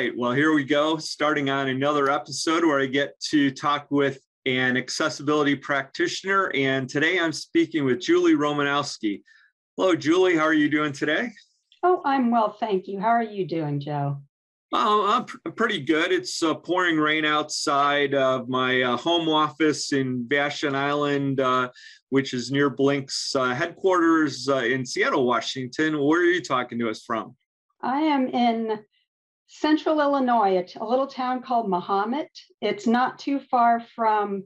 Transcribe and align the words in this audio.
Right. 0.00 0.16
Well, 0.16 0.32
here 0.32 0.54
we 0.54 0.64
go, 0.64 0.96
starting 0.96 1.50
on 1.50 1.68
another 1.68 2.08
episode 2.08 2.64
where 2.64 2.80
I 2.80 2.86
get 2.86 3.20
to 3.32 3.50
talk 3.50 3.86
with 3.90 4.18
an 4.46 4.78
accessibility 4.78 5.54
practitioner. 5.54 6.50
And 6.54 6.88
today 6.88 7.20
I'm 7.20 7.34
speaking 7.34 7.84
with 7.84 8.00
Julie 8.00 8.34
Romanowski. 8.34 9.20
Hello, 9.76 9.94
Julie. 9.94 10.36
How 10.36 10.44
are 10.44 10.54
you 10.54 10.70
doing 10.70 10.94
today? 10.94 11.32
Oh, 11.82 12.00
I'm 12.06 12.30
well, 12.30 12.56
thank 12.58 12.88
you. 12.88 12.98
How 12.98 13.08
are 13.08 13.22
you 13.22 13.46
doing, 13.46 13.78
Joe? 13.78 14.22
Oh, 14.72 15.06
I'm 15.06 15.26
pr- 15.26 15.50
pretty 15.50 15.80
good. 15.80 16.12
It's 16.12 16.42
uh, 16.42 16.54
pouring 16.54 16.96
rain 16.96 17.26
outside 17.26 18.14
of 18.14 18.48
my 18.48 18.80
uh, 18.80 18.96
home 18.96 19.28
office 19.28 19.92
in 19.92 20.24
Vashon 20.24 20.74
Island, 20.74 21.40
uh, 21.40 21.68
which 22.08 22.32
is 22.32 22.50
near 22.50 22.70
Blink's 22.70 23.36
uh, 23.36 23.52
headquarters 23.52 24.48
uh, 24.48 24.58
in 24.58 24.86
Seattle, 24.86 25.26
Washington. 25.26 26.00
Where 26.00 26.20
are 26.20 26.24
you 26.24 26.40
talking 26.40 26.78
to 26.78 26.88
us 26.88 27.02
from? 27.04 27.36
I 27.82 28.00
am 28.00 28.28
in 28.28 28.78
central 29.50 30.00
Illinois, 30.00 30.64
a 30.80 30.84
little 30.84 31.08
town 31.08 31.42
called 31.42 31.68
Mahomet. 31.68 32.28
It's 32.60 32.86
not 32.86 33.18
too 33.18 33.40
far 33.40 33.80
from 33.96 34.44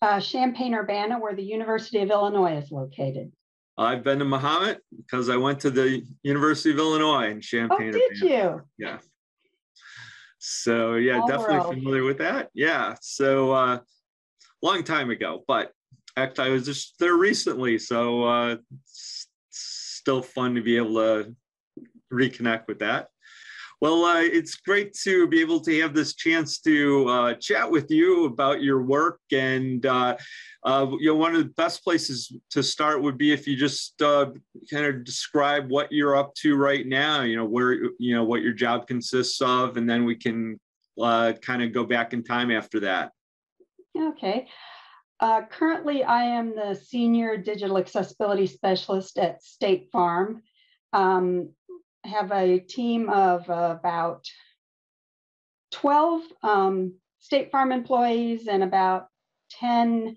uh, 0.00 0.20
Champaign 0.20 0.74
Urbana, 0.74 1.18
where 1.18 1.34
the 1.34 1.42
University 1.42 1.98
of 1.98 2.10
Illinois 2.10 2.56
is 2.56 2.70
located. 2.70 3.32
I've 3.76 4.04
been 4.04 4.20
to 4.20 4.24
Mahomet 4.24 4.78
because 4.96 5.28
I 5.28 5.36
went 5.36 5.58
to 5.60 5.70
the 5.70 6.04
University 6.22 6.70
of 6.70 6.78
Illinois 6.78 7.30
in 7.30 7.40
Champaign. 7.40 7.88
Oh, 7.88 7.98
did 7.98 8.20
you? 8.20 8.60
Yeah. 8.78 8.98
So 10.38 10.94
yeah, 10.94 11.20
All 11.20 11.26
definitely 11.26 11.58
world. 11.58 11.74
familiar 11.74 12.04
with 12.04 12.18
that. 12.18 12.50
Yeah. 12.54 12.94
So 13.00 13.52
uh 13.52 13.78
long 14.62 14.84
time 14.84 15.10
ago, 15.10 15.42
but 15.48 15.72
actually 16.16 16.48
I 16.48 16.52
was 16.52 16.64
just 16.64 16.98
there 16.98 17.14
recently. 17.16 17.78
So 17.78 18.24
uh 18.24 18.56
still 18.90 20.22
fun 20.22 20.54
to 20.56 20.62
be 20.62 20.76
able 20.76 20.94
to 20.96 21.34
reconnect 22.12 22.66
with 22.68 22.80
that. 22.80 23.08
Well, 23.82 24.04
uh, 24.04 24.20
it's 24.20 24.54
great 24.54 24.94
to 25.02 25.26
be 25.26 25.40
able 25.40 25.58
to 25.58 25.80
have 25.80 25.92
this 25.92 26.14
chance 26.14 26.60
to 26.60 27.08
uh, 27.08 27.34
chat 27.34 27.68
with 27.68 27.90
you 27.90 28.26
about 28.26 28.62
your 28.62 28.80
work. 28.84 29.18
And, 29.32 29.84
uh, 29.84 30.16
uh, 30.62 30.86
you 31.00 31.08
know, 31.08 31.16
one 31.16 31.34
of 31.34 31.42
the 31.42 31.52
best 31.56 31.82
places 31.82 32.32
to 32.50 32.62
start 32.62 33.02
would 33.02 33.18
be 33.18 33.32
if 33.32 33.44
you 33.48 33.56
just 33.56 34.00
uh, 34.00 34.26
kind 34.70 34.86
of 34.86 35.02
describe 35.02 35.68
what 35.68 35.90
you're 35.90 36.14
up 36.14 36.32
to 36.34 36.54
right 36.54 36.86
now, 36.86 37.22
you 37.22 37.34
know, 37.34 37.44
where, 37.44 37.72
you 37.98 38.14
know, 38.14 38.22
what 38.22 38.42
your 38.42 38.52
job 38.52 38.86
consists 38.86 39.40
of, 39.40 39.76
and 39.76 39.90
then 39.90 40.04
we 40.04 40.14
can 40.14 40.60
uh, 41.00 41.32
kind 41.42 41.60
of 41.60 41.72
go 41.72 41.82
back 41.82 42.12
in 42.12 42.22
time 42.22 42.52
after 42.52 42.78
that. 42.78 43.10
Okay. 43.98 44.46
Currently, 45.50 46.04
I 46.04 46.22
am 46.22 46.54
the 46.54 46.74
senior 46.74 47.36
digital 47.36 47.78
accessibility 47.78 48.46
specialist 48.46 49.18
at 49.18 49.42
State 49.42 49.88
Farm. 49.90 50.44
Um, 50.92 51.48
have 52.12 52.32
a 52.32 52.58
team 52.58 53.08
of 53.08 53.48
about 53.48 54.26
12 55.72 56.22
um, 56.42 56.94
State 57.18 57.50
Farm 57.50 57.72
employees 57.72 58.46
and 58.46 58.62
about 58.62 59.06
10 59.60 60.16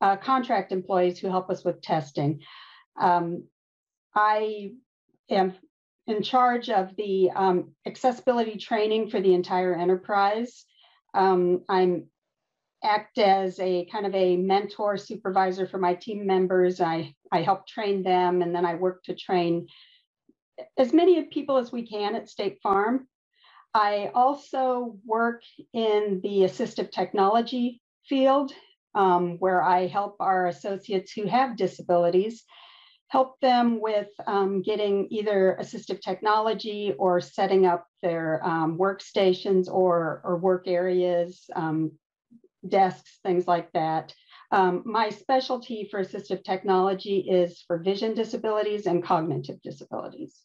uh, 0.00 0.16
contract 0.16 0.72
employees 0.72 1.18
who 1.18 1.28
help 1.28 1.50
us 1.50 1.64
with 1.64 1.80
testing. 1.82 2.40
Um, 3.00 3.44
I 4.14 4.72
am 5.30 5.54
in 6.06 6.22
charge 6.22 6.68
of 6.68 6.94
the 6.96 7.30
um, 7.34 7.72
accessibility 7.86 8.56
training 8.56 9.10
for 9.10 9.20
the 9.20 9.34
entire 9.34 9.74
enterprise. 9.74 10.64
Um, 11.14 11.62
I'm 11.68 12.06
act 12.84 13.18
as 13.18 13.60
a 13.60 13.86
kind 13.86 14.06
of 14.06 14.14
a 14.14 14.36
mentor 14.36 14.96
supervisor 14.96 15.66
for 15.66 15.78
my 15.78 15.94
team 15.94 16.26
members. 16.26 16.80
I, 16.80 17.14
I 17.30 17.42
help 17.42 17.66
train 17.66 18.02
them 18.02 18.42
and 18.42 18.54
then 18.54 18.66
I 18.66 18.74
work 18.74 19.04
to 19.04 19.14
train 19.14 19.68
as 20.76 20.92
many 20.92 21.22
people 21.24 21.56
as 21.56 21.72
we 21.72 21.86
can 21.86 22.14
at 22.14 22.28
State 22.28 22.58
Farm. 22.62 23.06
I 23.74 24.10
also 24.14 24.98
work 25.06 25.42
in 25.72 26.20
the 26.22 26.40
assistive 26.40 26.90
technology 26.90 27.80
field 28.06 28.52
um, 28.94 29.36
where 29.38 29.62
I 29.62 29.86
help 29.86 30.16
our 30.20 30.46
associates 30.46 31.12
who 31.12 31.26
have 31.26 31.56
disabilities, 31.56 32.44
help 33.08 33.40
them 33.40 33.80
with 33.80 34.08
um, 34.26 34.62
getting 34.62 35.08
either 35.10 35.56
assistive 35.60 36.00
technology 36.00 36.94
or 36.98 37.20
setting 37.20 37.66
up 37.66 37.86
their 38.02 38.44
um, 38.44 38.76
workstations 38.76 39.68
or, 39.68 40.20
or 40.24 40.36
work 40.36 40.66
areas, 40.66 41.44
um, 41.56 41.92
desks, 42.66 43.18
things 43.22 43.46
like 43.46 43.72
that. 43.72 44.14
Um, 44.52 44.82
my 44.84 45.08
specialty 45.08 45.88
for 45.90 46.04
assistive 46.04 46.44
technology 46.44 47.20
is 47.20 47.64
for 47.66 47.78
vision 47.78 48.14
disabilities 48.14 48.86
and 48.86 49.02
cognitive 49.02 49.60
disabilities. 49.62 50.40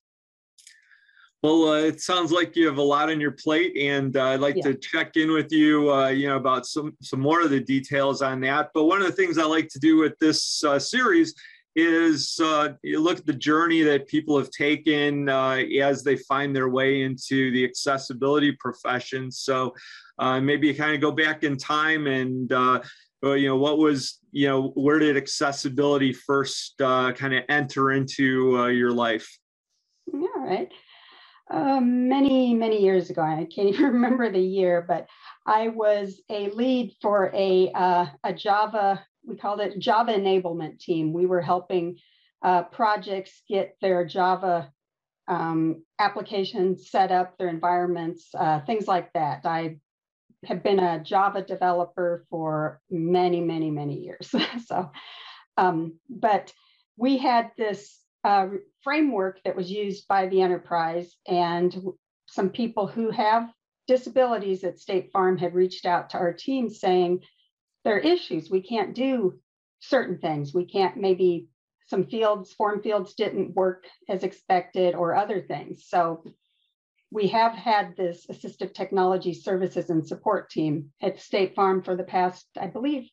Well, 1.44 1.68
uh, 1.68 1.81
it 1.81 2.01
sounds 2.01 2.31
like 2.31 2.56
you 2.56 2.66
have 2.68 2.78
a 2.78 2.81
lot 2.81 3.09
on 3.09 3.19
your 3.19 3.34
plate, 3.34 3.75
and 3.78 4.16
uh, 4.16 4.28
I'd 4.28 4.40
like 4.40 4.56
Yeah. 4.56 4.72
to 4.72 4.75
check 4.75 5.18
in 5.18 5.31
with 5.34 5.51
you, 5.51 5.91
uh, 5.94 6.07
you 6.07 6.28
know, 6.29 6.38
about 6.38 6.66
some 6.66 6.95
some 7.01 7.19
more 7.19 7.41
of 7.41 7.50
the 7.51 7.59
details 7.59 8.22
on 8.22 8.40
that. 8.41 8.72
But 8.73 8.85
one 8.85 9.01
of 9.01 9.07
the 9.07 9.13
things 9.13 9.38
I 9.38 9.44
like 9.44 9.68
to 9.69 9.79
do 9.79 9.97
with 9.97 10.18
this 10.19 10.63
uh, 10.63 10.79
series 10.79 11.35
is 11.75 12.39
uh, 12.41 12.69
you 12.81 13.00
look 13.00 13.19
at 13.19 13.25
the 13.28 13.34
journey 13.34 13.84
that 13.84 14.07
people 14.07 14.35
have 14.38 14.50
taken 14.50 15.29
uh, 15.29 15.57
as 15.79 16.01
they 16.01 16.16
find 16.16 16.56
their 16.56 16.69
way 16.69 17.03
into 17.03 17.51
the 17.51 17.63
accessibility 17.63 18.53
profession. 18.53 19.29
So 19.29 19.75
uh, 20.18 20.39
maybe 20.39 20.74
kind 20.74 20.95
of 20.95 21.01
go 21.01 21.12
back 21.12 21.44
in 21.44 21.57
time 21.57 22.07
and. 22.07 22.53
You 23.23 23.47
know 23.47 23.57
what 23.57 23.78
was 23.79 24.19
you 24.31 24.47
know 24.47 24.69
where 24.75 25.00
did 25.00 25.17
accessibility 25.17 26.13
first 26.13 26.79
uh, 26.81 27.11
kind 27.13 27.33
of 27.33 27.44
enter 27.50 27.91
into 27.91 28.57
uh, 28.59 28.67
your 28.67 28.91
life 28.91 29.28
All 30.13 30.29
right. 30.38 30.72
Um, 31.50 32.09
many, 32.09 32.53
many 32.53 32.81
years 32.81 33.09
ago, 33.09 33.22
I 33.22 33.47
can't 33.53 33.69
even 33.73 33.85
remember 33.85 34.31
the 34.31 34.39
year, 34.39 34.83
but 34.88 35.07
I 35.45 35.69
was 35.69 36.22
a 36.29 36.50
lead 36.51 36.95
for 37.01 37.31
a, 37.33 37.72
uh, 37.73 38.06
a 38.23 38.33
Java, 38.33 39.03
we 39.25 39.38
called 39.38 39.61
it 39.61 39.79
Java 39.79 40.13
enablement 40.13 40.79
team. 40.79 41.13
We 41.13 41.25
were 41.25 41.41
helping 41.41 41.97
uh, 42.41 42.63
projects 42.63 43.41
get 43.47 43.75
their 43.81 44.06
Java 44.06 44.72
um, 45.27 45.83
applications 46.00 46.89
set 46.89 47.11
up, 47.11 47.38
their 47.38 47.50
environments, 47.50 48.29
uh, 48.38 48.61
things 48.61 48.88
like 48.88 49.11
that. 49.13 49.45
I 49.45 49.79
have 50.45 50.63
been 50.63 50.79
a 50.79 51.03
Java 51.03 51.41
developer 51.41 52.25
for 52.29 52.79
many, 52.89 53.41
many, 53.41 53.71
many 53.71 53.99
years. 53.99 54.33
so, 54.65 54.91
um, 55.57 55.99
but 56.09 56.53
we 56.95 57.17
had 57.17 57.51
this 57.57 57.99
uh, 58.23 58.47
framework 58.83 59.39
that 59.43 59.55
was 59.55 59.71
used 59.71 60.07
by 60.07 60.27
the 60.27 60.41
enterprise, 60.41 61.15
and 61.27 61.75
some 62.27 62.49
people 62.49 62.87
who 62.87 63.09
have 63.11 63.49
disabilities 63.87 64.63
at 64.63 64.79
State 64.79 65.11
Farm 65.11 65.37
had 65.37 65.55
reached 65.55 65.85
out 65.85 66.09
to 66.09 66.17
our 66.17 66.33
team 66.33 66.69
saying 66.69 67.21
there 67.83 67.95
are 67.95 67.99
issues. 67.99 68.51
We 68.51 68.61
can't 68.61 68.93
do 68.93 69.39
certain 69.79 70.17
things. 70.17 70.53
We 70.53 70.65
can't 70.65 70.97
maybe 70.97 71.47
some 71.87 72.05
fields, 72.05 72.53
form 72.53 72.81
fields 72.81 73.13
didn't 73.13 73.55
work 73.55 73.85
as 74.09 74.23
expected, 74.23 74.94
or 74.94 75.15
other 75.15 75.41
things. 75.41 75.85
So 75.88 76.23
we 77.12 77.27
have 77.27 77.54
had 77.54 77.95
this 77.95 78.25
assistive 78.27 78.74
technology 78.74 79.33
services 79.33 79.89
and 79.89 80.06
support 80.06 80.50
team 80.50 80.92
at 81.01 81.19
State 81.19 81.56
Farm 81.56 81.81
for 81.81 81.95
the 81.95 82.04
past, 82.04 82.48
I 82.59 82.68
believe, 82.68 83.09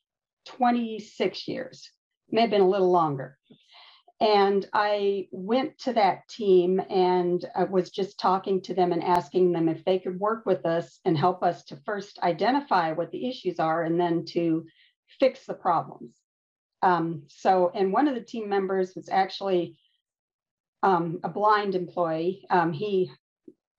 26 0.47 1.49
years, 1.49 1.91
may 2.31 2.43
have 2.43 2.51
been 2.51 2.61
a 2.61 2.69
little 2.69 2.91
longer. 2.91 3.39
And 4.21 4.67
I 4.73 5.29
went 5.33 5.79
to 5.81 5.93
that 5.93 6.29
team 6.29 6.81
and 6.89 7.45
I 7.55 7.65
was 7.65 7.91
just 7.91 8.19
talking 8.19 8.63
to 8.63 8.75
them 8.75 8.93
and 8.93 9.03
asking 9.03 9.53
them 9.53 9.69
if 9.69 9.85
they 9.85 9.99
could 9.99 10.19
work 10.19 10.47
with 10.47 10.65
us 10.65 11.01
and 11.05 11.19
help 11.19 11.43
us 11.43 11.65
to 11.65 11.81
first 11.85 12.19
identify 12.23 12.93
what 12.93 13.11
the 13.11 13.29
issues 13.29 13.59
are 13.59 13.83
and 13.83 13.99
then 13.99 14.25
to 14.27 14.65
fix 15.21 15.47
the 15.47 15.55
problems. 15.55 16.17
Um, 16.83 17.25
so, 17.29 17.71
and 17.75 17.93
one 17.93 18.09
of 18.09 18.15
the 18.15 18.21
team 18.21 18.49
members 18.49 18.95
was 18.95 19.09
actually 19.09 19.77
um, 20.83 21.19
a 21.25 21.29
blind 21.29 21.75
employee. 21.75 22.45
Um, 22.51 22.73
he 22.73 23.11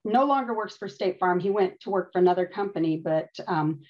no 0.05 0.25
longer 0.25 0.55
works 0.55 0.77
for 0.77 0.87
State 0.87 1.19
Farm. 1.19 1.39
He 1.39 1.49
went 1.49 1.79
to 1.81 1.89
work 1.89 2.11
for 2.13 2.19
another 2.19 2.45
company, 2.45 3.01
but 3.03 3.29
um, 3.47 3.81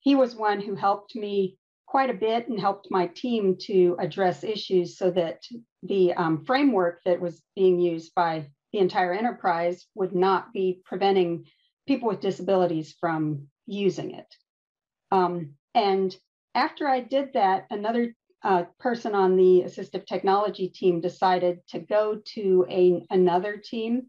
he 0.00 0.14
was 0.14 0.36
one 0.36 0.60
who 0.60 0.74
helped 0.74 1.16
me 1.16 1.56
quite 1.86 2.10
a 2.10 2.14
bit 2.14 2.48
and 2.48 2.60
helped 2.60 2.90
my 2.90 3.06
team 3.08 3.56
to 3.60 3.96
address 3.98 4.44
issues 4.44 4.96
so 4.96 5.10
that 5.10 5.42
the 5.82 6.12
um, 6.14 6.44
framework 6.44 7.00
that 7.04 7.20
was 7.20 7.42
being 7.56 7.80
used 7.80 8.14
by 8.14 8.46
the 8.72 8.78
entire 8.78 9.12
enterprise 9.12 9.86
would 9.94 10.14
not 10.14 10.52
be 10.52 10.80
preventing 10.84 11.44
people 11.86 12.08
with 12.08 12.20
disabilities 12.20 12.94
from 12.98 13.46
using 13.66 14.14
it. 14.14 14.34
Um, 15.10 15.54
and 15.74 16.14
after 16.54 16.88
I 16.88 17.00
did 17.00 17.34
that, 17.34 17.66
another 17.70 18.14
uh, 18.42 18.64
person 18.80 19.14
on 19.14 19.36
the 19.36 19.62
assistive 19.66 20.06
technology 20.06 20.68
team 20.68 21.00
decided 21.00 21.60
to 21.68 21.78
go 21.78 22.20
to 22.34 22.66
a, 22.68 23.04
another 23.10 23.56
team. 23.56 24.06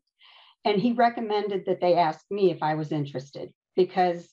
And 0.65 0.79
he 0.79 0.93
recommended 0.93 1.65
that 1.65 1.81
they 1.81 1.95
ask 1.95 2.25
me 2.29 2.51
if 2.51 2.63
I 2.63 2.75
was 2.75 2.91
interested 2.91 3.51
because 3.75 4.29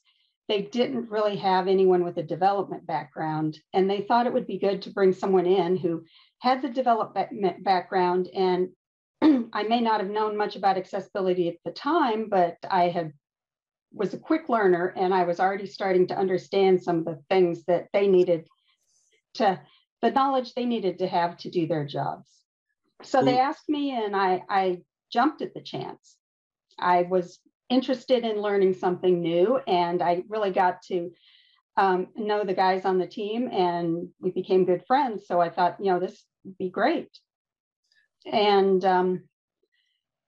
they 0.49 0.63
didn't 0.63 1.11
really 1.11 1.37
have 1.37 1.69
anyone 1.69 2.05
with 2.05 2.17
a 2.19 2.23
development 2.23 2.87
background. 2.87 3.59
And 3.73 3.89
they 3.89 4.03
thought 4.03 4.27
it 4.27 4.33
would 4.33 4.47
be 4.47 4.59
good 4.59 4.83
to 4.83 4.91
bring 4.91 5.13
someone 5.13 5.47
in 5.47 5.77
who 5.77 6.05
had 6.41 6.63
the 6.63 6.69
development 6.69 7.63
background. 7.65 8.29
And 8.35 8.71
I 9.53 9.65
may 9.65 9.81
not 9.81 10.01
have 10.01 10.11
known 10.11 10.37
much 10.37 10.57
about 10.57 10.77
accessibility 10.77 11.49
at 11.49 11.57
the 11.65 11.71
time, 11.71 12.29
but 12.29 12.57
I 12.69 12.89
had 12.89 13.13
was 13.93 14.15
a 14.15 14.19
quick 14.19 14.49
learner 14.49 14.95
and 14.97 15.13
I 15.13 15.25
was 15.25 15.41
already 15.41 15.67
starting 15.67 16.07
to 16.09 16.17
understand 16.17 16.83
some 16.83 16.99
of 16.99 17.05
the 17.05 17.21
things 17.29 17.65
that 17.65 17.89
they 17.93 18.07
needed 18.07 18.47
to, 19.35 19.61
the 20.01 20.11
knowledge 20.11 20.55
they 20.55 20.65
needed 20.65 20.99
to 20.99 21.09
have 21.09 21.37
to 21.39 21.51
do 21.51 21.67
their 21.67 21.85
jobs. 21.85 22.29
So 23.03 23.25
they 23.25 23.35
mm. 23.35 23.41
asked 23.41 23.69
me 23.69 23.91
and 23.91 24.15
I, 24.15 24.43
I 24.49 24.83
jumped 25.13 25.43
at 25.43 25.55
the 25.55 25.61
chance. 25.61 26.17
I 26.81 27.03
was 27.03 27.39
interested 27.69 28.25
in 28.25 28.43
learning 28.43 28.75
something 28.75 29.21
new 29.21 29.59
and 29.67 30.03
I 30.03 30.25
really 30.29 30.51
got 30.51 30.83
to 30.89 31.13
um, 31.77 32.09
know 32.17 32.45
the 32.45 32.55
guys 32.55 32.85
on 32.85 32.99
the 32.99 33.07
team 33.07 33.49
and 33.51 34.09
we 34.21 34.31
became 34.31 34.65
good 34.65 34.85
friends. 34.87 35.27
So 35.27 35.41
I 35.41 35.51
thought, 35.51 35.77
you 35.81 35.93
know, 35.93 36.01
this 36.01 36.25
would 36.45 36.59
be 36.59 36.69
great. 36.69 37.09
And 38.31 38.85
um, 38.85 39.23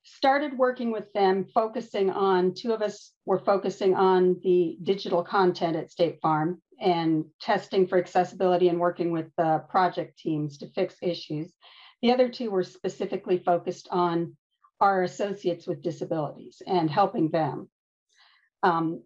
started 0.05 0.57
working 0.57 0.93
with 0.93 1.13
them, 1.13 1.47
focusing 1.53 2.11
on 2.11 2.55
two 2.55 2.73
of 2.73 2.83
us 2.83 3.13
were 3.27 3.39
focusing 3.39 3.95
on 3.95 4.41
the 4.43 4.79
digital 4.83 5.23
content 5.23 5.77
at 5.77 5.91
State 5.91 6.21
Farm 6.23 6.61
and 6.81 7.25
testing 7.41 7.87
for 7.87 7.99
accessibility 7.99 8.69
and 8.69 8.81
working 8.81 9.13
with 9.13 9.27
the 9.37 9.65
project 9.69 10.19
teams 10.19 10.59
to 10.59 10.69
fix 10.69 10.97
issues. 11.03 11.53
The 12.03 12.13
other 12.13 12.29
two 12.29 12.51
were 12.51 12.65
specifically 12.65 13.39
focused 13.39 13.89
on 13.91 14.37
our 14.83 15.05
associates 15.05 15.67
with 15.67 15.81
disabilities 15.81 16.61
and 16.67 16.91
helping 16.91 17.31
them. 17.31 17.69
Um, 18.65 19.03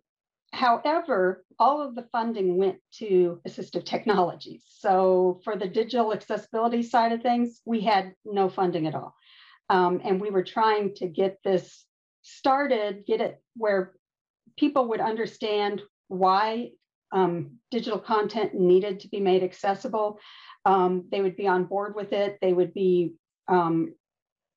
however, 0.52 1.44
all 1.58 1.86
of 1.86 1.94
the 1.94 2.08
funding 2.10 2.56
went 2.56 2.78
to 2.94 3.40
assistive 3.46 3.84
technologies. 3.84 4.64
So 4.68 5.40
for 5.44 5.54
the 5.54 5.68
digital 5.68 6.14
accessibility 6.14 6.82
side 6.82 7.12
of 7.12 7.20
things, 7.20 7.60
we 7.66 7.82
had 7.82 8.14
no 8.24 8.48
funding 8.48 8.86
at 8.86 8.94
all. 8.94 9.14
Um, 9.68 10.00
and 10.02 10.18
we 10.18 10.30
were 10.30 10.44
trying 10.44 10.94
to 10.96 11.08
get 11.08 11.38
this 11.44 11.84
started, 12.22 13.04
get 13.06 13.20
it 13.20 13.42
where 13.54 13.92
people 14.58 14.88
would 14.88 15.00
understand 15.00 15.82
why 16.08 16.70
um, 17.12 17.58
digital 17.70 17.98
content 17.98 18.54
needed 18.54 19.00
to 19.00 19.08
be 19.08 19.20
made 19.20 19.42
accessible. 19.42 20.18
Um, 20.64 21.04
they 21.10 21.20
would 21.20 21.36
be 21.36 21.46
on 21.46 21.64
board 21.64 21.94
with 21.94 22.12
it. 22.12 22.38
They 22.40 22.52
would 22.52 22.72
be 22.72 23.14
um, 23.48 23.94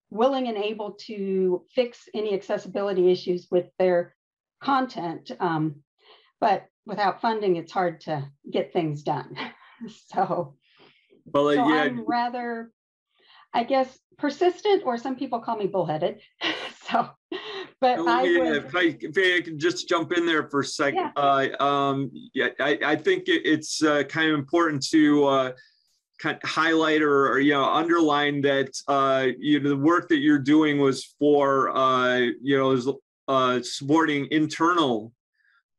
willing 0.09 0.47
and 0.47 0.57
able 0.57 0.91
to 1.07 1.63
fix 1.73 2.09
any 2.13 2.33
accessibility 2.33 3.11
issues 3.11 3.47
with 3.51 3.67
their 3.77 4.15
content. 4.61 5.31
Um, 5.39 5.83
but 6.39 6.65
without 6.85 7.21
funding, 7.21 7.55
it's 7.55 7.71
hard 7.71 8.01
to 8.01 8.29
get 8.51 8.73
things 8.73 9.03
done. 9.03 9.35
so, 10.13 10.55
well, 11.25 11.49
uh, 11.49 11.55
so 11.55 11.69
yeah. 11.69 11.81
I'm 11.83 12.05
rather 12.05 12.71
I 13.53 13.63
guess, 13.63 13.97
persistent, 14.17 14.83
or 14.85 14.97
some 14.97 15.15
people 15.15 15.39
call 15.39 15.57
me 15.57 15.67
bullheaded. 15.67 16.19
so, 16.89 17.09
but 17.81 17.99
I, 17.99 18.23
yeah, 18.23 18.53
if, 18.55 18.75
I, 18.75 18.97
if 18.99 19.17
I 19.17 19.41
can 19.41 19.57
just 19.57 19.89
jump 19.89 20.11
in 20.11 20.25
there 20.25 20.49
for 20.49 20.59
a 20.59 20.65
second, 20.65 21.11
yeah, 21.15 21.21
uh, 21.21 21.63
um, 21.63 22.11
yeah 22.33 22.49
I, 22.59 22.77
I 22.85 22.95
think 22.95 23.27
it, 23.27 23.41
it's 23.45 23.83
uh, 23.83 24.03
kind 24.03 24.29
of 24.29 24.37
important 24.37 24.85
to 24.89 25.25
uh, 25.25 25.51
highlight 26.21 27.01
or, 27.01 27.31
or, 27.31 27.39
you 27.39 27.53
know 27.53 27.63
underline 27.63 28.41
that 28.41 28.69
uh, 28.87 29.27
you 29.37 29.59
know 29.59 29.69
the 29.69 29.77
work 29.77 30.09
that 30.09 30.17
you're 30.17 30.39
doing 30.39 30.79
was 30.79 31.15
for 31.19 31.75
uh, 31.75 32.17
you 32.17 32.57
know 32.57 32.99
uh, 33.27 33.61
supporting 33.61 34.27
internal 34.31 35.11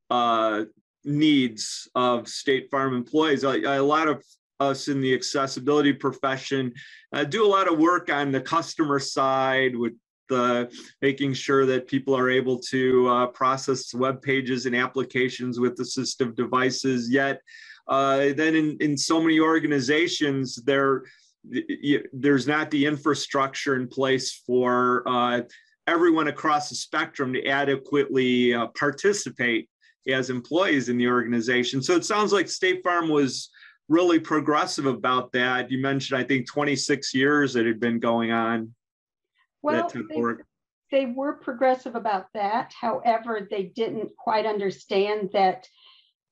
uh, 0.08 0.64
needs 1.04 1.88
of 1.94 2.28
State 2.28 2.70
Farm 2.70 2.94
employees. 2.94 3.44
A, 3.44 3.78
a 3.78 3.82
lot 3.82 4.08
of 4.08 4.25
us 4.60 4.88
in 4.88 5.00
the 5.00 5.14
accessibility 5.14 5.92
profession 5.92 6.72
uh, 7.12 7.25
do 7.25 7.44
a 7.44 7.48
lot 7.48 7.70
of 7.70 7.78
work 7.78 8.10
on 8.10 8.31
the 8.31 8.40
customer 8.40 8.98
side 8.98 9.75
with 9.75 9.94
the 10.28 10.70
making 11.02 11.34
sure 11.34 11.66
that 11.66 11.88
people 11.88 12.16
are 12.16 12.31
able 12.31 12.58
to 12.58 13.08
uh, 13.08 13.26
process 13.26 13.92
web 13.92 14.22
pages 14.22 14.64
and 14.66 14.76
applications 14.76 15.58
with 15.58 15.76
assistive 15.78 16.37
devices. 16.37 17.10
Yet, 17.10 17.40
uh, 17.88 18.32
then 18.34 18.54
in, 18.54 18.76
in 18.80 18.96
so 18.96 19.20
many 19.20 19.40
organizations, 19.40 20.56
there 20.56 21.04
there's 22.12 22.46
not 22.46 22.70
the 22.70 22.84
infrastructure 22.84 23.74
in 23.74 23.88
place 23.88 24.42
for 24.46 25.02
uh, 25.06 25.40
everyone 25.86 26.28
across 26.28 26.68
the 26.68 26.74
spectrum 26.74 27.32
to 27.32 27.46
adequately 27.46 28.54
uh, 28.54 28.66
participate 28.78 29.68
as 30.08 30.30
employees 30.30 30.88
in 30.88 30.98
the 30.98 31.08
organization. 31.08 31.82
So 31.82 31.94
it 31.94 32.04
sounds 32.04 32.32
like 32.32 32.48
State 32.48 32.82
Farm 32.82 33.08
was 33.08 33.50
really 33.88 34.20
progressive 34.20 34.86
about 34.86 35.32
that. 35.32 35.70
You 35.70 35.78
mentioned, 35.78 36.18
I 36.18 36.24
think, 36.24 36.46
26 36.46 37.14
years 37.14 37.54
that 37.54 37.66
had 37.66 37.80
been 37.80 37.98
going 37.98 38.30
on. 38.30 38.74
Well, 39.62 39.90
they, 39.92 40.22
they 40.90 41.06
were 41.06 41.34
progressive 41.34 41.94
about 41.94 42.26
that. 42.34 42.72
However, 42.78 43.46
they 43.50 43.64
didn't 43.64 44.10
quite 44.16 44.46
understand 44.46 45.30
that 45.32 45.68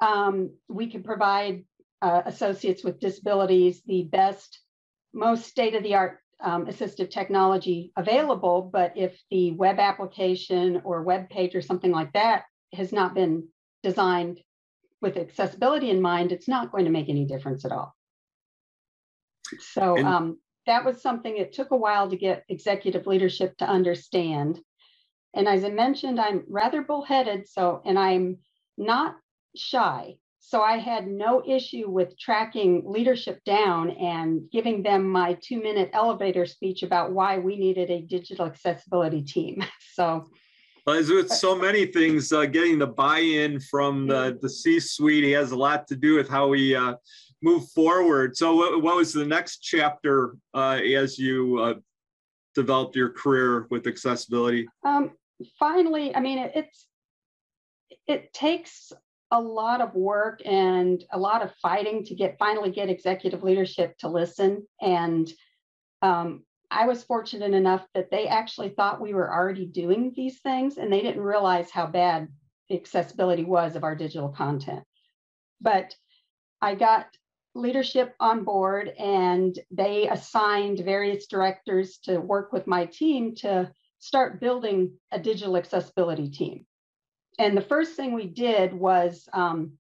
um, 0.01 0.51
we 0.69 0.89
can 0.89 1.03
provide 1.03 1.65
uh, 2.03 2.23
associates 2.27 2.85
with 2.85 3.01
disabilities 3.01 3.83
the 3.87 4.05
best, 4.05 4.61
most 5.13 5.47
state 5.47 5.75
of 5.75 5.83
the 5.83 5.95
art 5.95 6.19
um, 6.41 6.67
assistive 6.67 7.11
technology 7.11 7.93
available. 7.97 8.63
But 8.73 8.93
if 8.97 9.21
the 9.31 9.53
web 9.53 9.79
application 9.79 10.83
or 10.85 11.03
web 11.03 11.29
page 11.29 11.55
or 11.55 11.63
something 11.63 11.91
like 11.91 12.13
that 12.13 12.45
has 12.73 12.93
not 12.93 13.15
been 13.15 13.49
designed 13.83 14.41
with 15.01 15.17
accessibility 15.17 15.91
in 15.91 16.01
mind, 16.01 16.33
it's 16.33 16.49
not 16.49 16.71
going 16.71 16.85
to 16.85 16.91
make 16.91 17.09
any 17.09 17.25
difference 17.25 17.65
at 17.65 17.73
all. 17.73 17.95
So 19.59 19.97
and, 19.97 20.07
um, 20.07 20.39
that 20.67 20.85
was 20.85 21.01
something 21.01 21.37
it 21.37 21.53
took 21.53 21.71
a 21.71 21.77
while 21.77 22.11
to 22.11 22.17
get 22.17 22.45
executive 22.49 23.07
leadership 23.07 23.57
to 23.59 23.69
understand. 23.69 24.61
And 25.35 25.49
as 25.49 25.65
I 25.65 25.71
mentioned, 25.71 26.21
I'm 26.21 26.45
rather 26.49 26.83
bullheaded, 26.83 27.49
so 27.49 27.83
and 27.85 27.99
I'm 27.99 28.39
not 28.77 29.17
shy. 29.59 30.17
So 30.41 30.63
I 30.63 30.79
had 30.79 31.07
no 31.07 31.43
issue 31.47 31.91
with 31.91 32.19
tracking 32.19 32.83
leadership 32.87 33.45
down 33.45 33.91
and 33.91 34.51
giving 34.51 34.83
them 34.83 35.07
my 35.07 35.37
two 35.43 35.63
minute 35.63 35.91
elevator 35.93 36.47
speech 36.47 36.83
about 36.83 37.13
why 37.13 37.39
we 37.39 37.57
needed 37.57 37.91
a 37.91 38.01
digital 38.01 38.47
accessibility 38.47 39.23
team. 39.23 39.63
So 39.95 40.29
as 40.87 41.11
with 41.11 41.29
so 41.29 41.57
many 41.57 41.87
things, 41.87 42.33
uh, 42.33 42.47
getting 42.47 42.79
the 42.79 42.87
buy-in 42.87 43.59
from 43.61 44.07
the, 44.07 44.39
the 44.41 44.49
C-suite 44.49 45.35
has 45.35 45.51
a 45.51 45.57
lot 45.57 45.89
to 45.89 45.97
do 45.97 46.15
with 46.15 46.29
how 46.29 46.47
we 46.47 46.75
uh, 46.75 46.95
move 47.43 47.69
forward. 47.71 48.37
So 48.37 48.55
what, 48.55 48.81
what, 48.81 48.97
was 48.97 49.13
the 49.13 49.27
next 49.27 49.59
chapter 49.59 50.37
uh, 50.55 50.79
as 50.83 51.19
you 51.19 51.59
uh, 51.59 51.75
developed 52.55 52.97
your 52.97 53.11
career 53.11 53.67
with 53.71 53.87
accessibility? 53.87 54.69
Um, 54.85 55.11
finally, 55.59 56.15
I 56.15 56.21
mean, 56.21 56.39
it, 56.39 56.53
it's 56.55 56.87
it 58.07 58.33
takes 58.33 58.93
a 59.31 59.41
lot 59.41 59.81
of 59.81 59.95
work 59.95 60.41
and 60.45 61.05
a 61.13 61.19
lot 61.19 61.43
of 61.43 61.55
fighting 61.57 62.05
to 62.05 62.15
get 62.15 62.39
finally 62.39 62.71
get 62.71 62.89
executive 62.89 63.43
leadership 63.43 63.97
to 63.99 64.09
listen 64.09 64.67
and 64.81 65.31
um, 66.03 66.45
I 66.71 66.87
was 66.87 67.05
fortunate 67.05 67.55
enough 67.55 67.87
that 67.95 68.11
they 68.11 68.27
actually 68.27 68.71
thought 68.71 69.01
we 69.01 69.15
were 69.15 69.33
already 69.33 69.67
doing 69.67 70.13
these 70.15 70.41
things 70.41 70.77
and 70.77 70.93
they 70.93 71.01
didn't 71.01 71.23
realize 71.23 71.71
how 71.71 71.87
bad 71.87 72.29
the 72.69 72.77
accessibility 72.77 73.45
was 73.45 73.75
of 73.75 73.85
our 73.85 73.95
digital 73.95 74.29
content. 74.29 74.85
But 75.61 75.95
I 76.61 76.75
got 76.75 77.07
leadership 77.55 78.15
on 78.21 78.45
board 78.45 78.89
and 78.99 79.59
they 79.71 80.09
assigned 80.09 80.81
various 80.81 81.27
directors 81.27 81.99
to 82.05 82.19
work 82.19 82.53
with 82.53 82.67
my 82.67 82.85
team 82.87 83.35
to 83.37 83.73
start 83.99 84.41
building 84.41 84.93
a 85.11 85.19
digital 85.19 85.57
accessibility 85.57 86.31
team. 86.31 86.67
And 87.39 87.57
the 87.57 87.63
first 87.63 87.95
thing 87.95 88.13
we 88.13 88.27
did 88.27 88.75
was 88.75 89.29
um, 89.33 89.73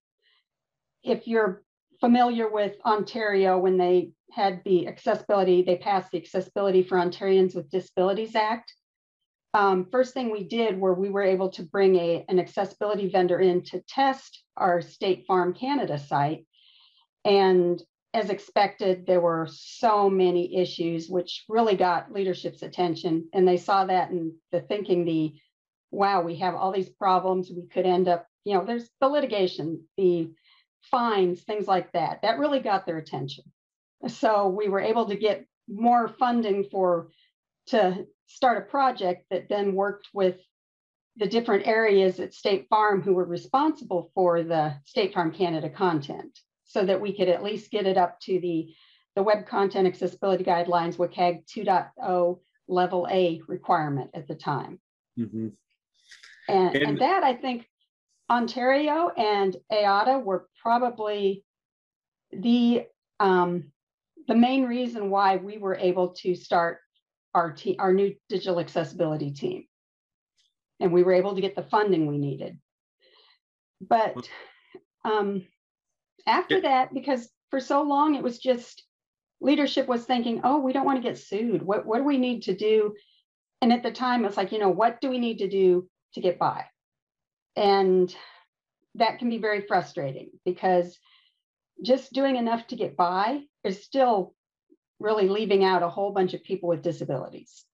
if 1.02 1.26
you're 1.26 1.62
familiar 2.00 2.48
with 2.48 2.76
Ontario, 2.84 3.58
when 3.58 3.76
they 3.76 4.12
had 4.32 4.62
the 4.64 4.86
accessibility, 4.86 5.62
they 5.62 5.76
passed 5.76 6.12
the 6.12 6.18
Accessibility 6.18 6.82
for 6.82 6.98
Ontarians 6.98 7.54
with 7.54 7.70
Disabilities 7.70 8.36
Act. 8.36 8.72
Um, 9.54 9.86
first 9.90 10.14
thing 10.14 10.30
we 10.30 10.44
did 10.44 10.78
were 10.78 10.94
we 10.94 11.08
were 11.08 11.22
able 11.22 11.48
to 11.50 11.62
bring 11.62 11.96
a, 11.96 12.24
an 12.28 12.38
accessibility 12.38 13.08
vendor 13.08 13.40
in 13.40 13.62
to 13.64 13.80
test 13.88 14.44
our 14.56 14.82
State 14.82 15.24
Farm 15.26 15.54
Canada 15.54 15.98
site. 15.98 16.46
And 17.24 17.82
as 18.14 18.30
expected, 18.30 19.06
there 19.06 19.20
were 19.20 19.48
so 19.50 20.08
many 20.08 20.56
issues, 20.56 21.08
which 21.08 21.44
really 21.48 21.76
got 21.76 22.12
leadership's 22.12 22.62
attention. 22.62 23.28
And 23.32 23.48
they 23.48 23.56
saw 23.56 23.86
that 23.86 24.10
in 24.10 24.34
the 24.52 24.60
thinking 24.60 25.04
the 25.04 25.34
wow, 25.90 26.22
we 26.22 26.36
have 26.36 26.54
all 26.54 26.72
these 26.72 26.88
problems. 26.88 27.50
We 27.54 27.66
could 27.66 27.86
end 27.86 28.08
up, 28.08 28.26
you 28.44 28.54
know, 28.54 28.64
there's 28.64 28.88
the 29.00 29.08
litigation, 29.08 29.84
the 29.96 30.30
fines, 30.90 31.42
things 31.42 31.66
like 31.66 31.92
that. 31.92 32.22
That 32.22 32.38
really 32.38 32.60
got 32.60 32.86
their 32.86 32.98
attention. 32.98 33.44
So 34.06 34.48
we 34.48 34.68
were 34.68 34.80
able 34.80 35.06
to 35.06 35.16
get 35.16 35.46
more 35.68 36.08
funding 36.08 36.64
for 36.70 37.10
to 37.68 38.06
start 38.26 38.58
a 38.58 38.70
project 38.70 39.26
that 39.30 39.48
then 39.48 39.74
worked 39.74 40.08
with 40.12 40.36
the 41.16 41.26
different 41.26 41.66
areas 41.66 42.20
at 42.20 42.32
State 42.32 42.66
Farm 42.68 43.02
who 43.02 43.14
were 43.14 43.24
responsible 43.24 44.10
for 44.14 44.42
the 44.42 44.74
State 44.84 45.12
Farm 45.12 45.32
Canada 45.32 45.68
content 45.68 46.38
so 46.64 46.84
that 46.84 47.00
we 47.00 47.16
could 47.16 47.28
at 47.28 47.42
least 47.42 47.70
get 47.70 47.86
it 47.86 47.96
up 47.96 48.20
to 48.20 48.38
the, 48.40 48.72
the 49.16 49.22
Web 49.22 49.46
Content 49.46 49.86
Accessibility 49.86 50.44
Guidelines, 50.44 50.96
WCAG 50.96 51.44
2.0 51.46 52.38
level 52.68 53.08
A 53.10 53.40
requirement 53.48 54.10
at 54.14 54.28
the 54.28 54.34
time. 54.34 54.78
Mm-hmm. 55.18 55.48
And, 56.48 56.74
and, 56.74 56.84
and 56.84 57.00
that 57.00 57.22
I 57.22 57.34
think 57.34 57.68
Ontario 58.30 59.10
and 59.16 59.56
AODA 59.70 60.22
were 60.22 60.48
probably 60.62 61.44
the 62.32 62.84
um, 63.20 63.72
the 64.26 64.34
main 64.34 64.64
reason 64.64 65.10
why 65.10 65.36
we 65.36 65.58
were 65.58 65.76
able 65.76 66.08
to 66.08 66.34
start 66.34 66.78
our 67.34 67.52
team, 67.52 67.76
our 67.78 67.92
new 67.92 68.14
digital 68.28 68.60
accessibility 68.60 69.30
team, 69.30 69.64
and 70.80 70.92
we 70.92 71.02
were 71.02 71.12
able 71.12 71.34
to 71.34 71.40
get 71.40 71.54
the 71.54 71.62
funding 71.62 72.06
we 72.06 72.18
needed. 72.18 72.58
But 73.80 74.28
um, 75.04 75.46
after 76.26 76.60
that, 76.62 76.92
because 76.92 77.28
for 77.50 77.60
so 77.60 77.82
long 77.82 78.14
it 78.14 78.22
was 78.22 78.38
just 78.38 78.84
leadership 79.40 79.86
was 79.86 80.04
thinking, 80.04 80.40
oh, 80.44 80.58
we 80.58 80.72
don't 80.72 80.84
want 80.84 81.02
to 81.02 81.08
get 81.08 81.18
sued. 81.18 81.62
What 81.62 81.86
what 81.86 81.98
do 81.98 82.04
we 82.04 82.18
need 82.18 82.42
to 82.42 82.54
do? 82.54 82.94
And 83.60 83.72
at 83.72 83.82
the 83.82 83.90
time, 83.90 84.24
it's 84.24 84.36
like, 84.36 84.52
you 84.52 84.58
know, 84.58 84.68
what 84.68 85.00
do 85.00 85.10
we 85.10 85.18
need 85.18 85.38
to 85.38 85.48
do 85.48 85.88
to 86.14 86.20
get 86.20 86.38
by? 86.38 86.64
And 87.56 88.14
that 88.94 89.18
can 89.18 89.28
be 89.28 89.38
very 89.38 89.62
frustrating 89.62 90.30
because 90.44 90.98
just 91.82 92.12
doing 92.12 92.36
enough 92.36 92.66
to 92.68 92.76
get 92.76 92.96
by 92.96 93.40
is 93.64 93.84
still 93.84 94.34
really 95.00 95.28
leaving 95.28 95.64
out 95.64 95.82
a 95.82 95.88
whole 95.88 96.12
bunch 96.12 96.34
of 96.34 96.42
people 96.42 96.68
with 96.68 96.82
disabilities. 96.82 97.64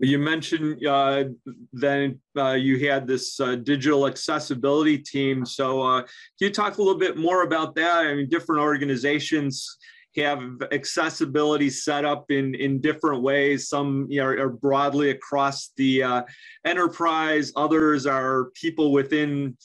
You 0.00 0.18
mentioned 0.18 0.86
uh, 0.86 1.24
then 1.72 2.20
uh, 2.36 2.52
you 2.52 2.88
had 2.88 3.08
this 3.08 3.40
uh, 3.40 3.56
digital 3.56 4.06
accessibility 4.06 4.98
team. 4.98 5.44
So, 5.44 5.82
uh, 5.82 6.02
can 6.02 6.08
you 6.38 6.50
talk 6.50 6.78
a 6.78 6.82
little 6.82 6.98
bit 6.98 7.16
more 7.16 7.42
about 7.42 7.74
that? 7.74 8.06
I 8.06 8.14
mean, 8.14 8.28
different 8.28 8.62
organizations 8.62 9.76
have 10.16 10.62
accessibility 10.72 11.70
set 11.70 12.04
up 12.04 12.30
in, 12.30 12.54
in 12.54 12.80
different 12.80 13.22
ways. 13.22 13.68
Some 13.68 14.06
you 14.08 14.20
know, 14.20 14.26
are 14.26 14.48
broadly 14.48 15.10
across 15.10 15.70
the 15.76 16.02
uh, 16.02 16.22
enterprise, 16.64 17.52
others 17.56 18.06
are 18.06 18.46
people 18.54 18.92
within 18.92 19.56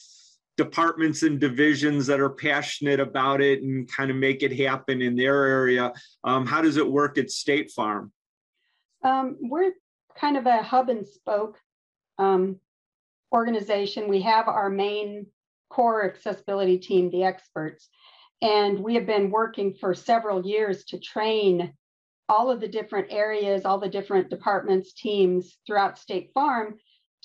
departments 0.56 1.22
and 1.22 1.40
divisions 1.40 2.06
that 2.06 2.20
are 2.20 2.30
passionate 2.30 3.00
about 3.00 3.40
it 3.40 3.62
and 3.62 3.90
kind 3.90 4.10
of 4.10 4.16
make 4.16 4.42
it 4.42 4.56
happen 4.56 5.02
in 5.02 5.16
their 5.16 5.44
area. 5.44 5.92
Um, 6.22 6.46
how 6.46 6.62
does 6.62 6.76
it 6.76 6.88
work 6.88 7.18
at 7.18 7.30
State 7.30 7.72
Farm? 7.72 8.12
Um, 9.02 9.36
we're 9.40 9.72
kind 10.18 10.36
of 10.36 10.46
a 10.46 10.62
hub 10.62 10.88
and 10.88 11.06
spoke 11.06 11.58
um, 12.18 12.60
organization. 13.32 14.08
We 14.08 14.22
have 14.22 14.46
our 14.46 14.70
main 14.70 15.26
core 15.70 16.04
accessibility 16.04 16.78
team, 16.78 17.10
the 17.10 17.24
experts, 17.24 17.88
and 18.42 18.78
we 18.78 18.94
have 18.94 19.06
been 19.06 19.30
working 19.30 19.74
for 19.74 19.94
several 19.94 20.46
years 20.46 20.84
to 20.86 20.98
train 20.98 21.72
all 22.28 22.50
of 22.50 22.60
the 22.60 22.68
different 22.68 23.08
areas, 23.10 23.64
all 23.64 23.78
the 23.78 23.88
different 23.88 24.30
departments, 24.30 24.92
teams 24.92 25.56
throughout 25.66 25.98
State 25.98 26.30
Farm 26.34 26.76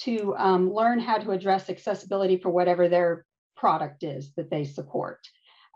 to 0.02 0.36
um, 0.38 0.74
learn 0.74 1.00
how 1.00 1.18
to 1.18 1.32
address 1.32 1.70
accessibility 1.70 2.38
for 2.38 2.50
whatever 2.50 2.88
their 2.88 3.26
product 3.56 4.04
is 4.04 4.34
that 4.36 4.50
they 4.50 4.64
support. 4.64 5.20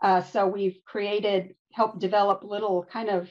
Uh, 0.02 0.22
so 0.22 0.46
we've 0.46 0.78
created, 0.86 1.54
helped 1.72 1.98
develop 1.98 2.42
little 2.42 2.84
kind 2.90 3.08
of 3.08 3.30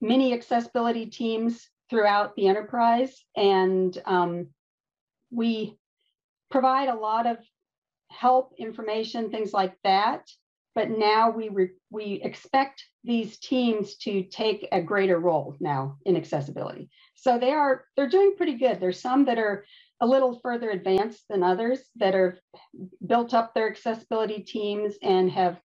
mini 0.00 0.32
accessibility 0.32 1.06
teams 1.06 1.68
throughout 1.90 2.34
the 2.36 2.48
enterprise. 2.48 3.24
And 3.36 3.96
um, 4.06 4.48
we 5.30 5.76
provide 6.50 6.88
a 6.88 6.94
lot 6.94 7.26
of 7.26 7.38
help, 8.10 8.54
information, 8.58 9.30
things 9.30 9.52
like 9.52 9.74
that. 9.84 10.28
But 10.76 10.90
now 10.90 11.30
we 11.30 11.48
re- 11.48 11.70
we 11.90 12.20
expect 12.22 12.84
these 13.02 13.38
teams 13.38 13.96
to 13.96 14.22
take 14.24 14.68
a 14.70 14.82
greater 14.82 15.18
role 15.18 15.56
now 15.58 15.96
in 16.04 16.16
accessibility. 16.16 16.90
So 17.14 17.38
they 17.38 17.50
are 17.52 17.86
they're 17.96 18.10
doing 18.10 18.34
pretty 18.36 18.58
good. 18.58 18.78
There's 18.78 19.00
some 19.00 19.24
that 19.24 19.38
are 19.38 19.64
a 20.02 20.06
little 20.06 20.38
further 20.40 20.70
advanced 20.70 21.24
than 21.30 21.42
others 21.42 21.80
that 21.96 22.14
are 22.14 22.38
built 23.04 23.32
up 23.32 23.54
their 23.54 23.70
accessibility 23.70 24.42
teams 24.42 24.96
and 25.02 25.30
have 25.30 25.58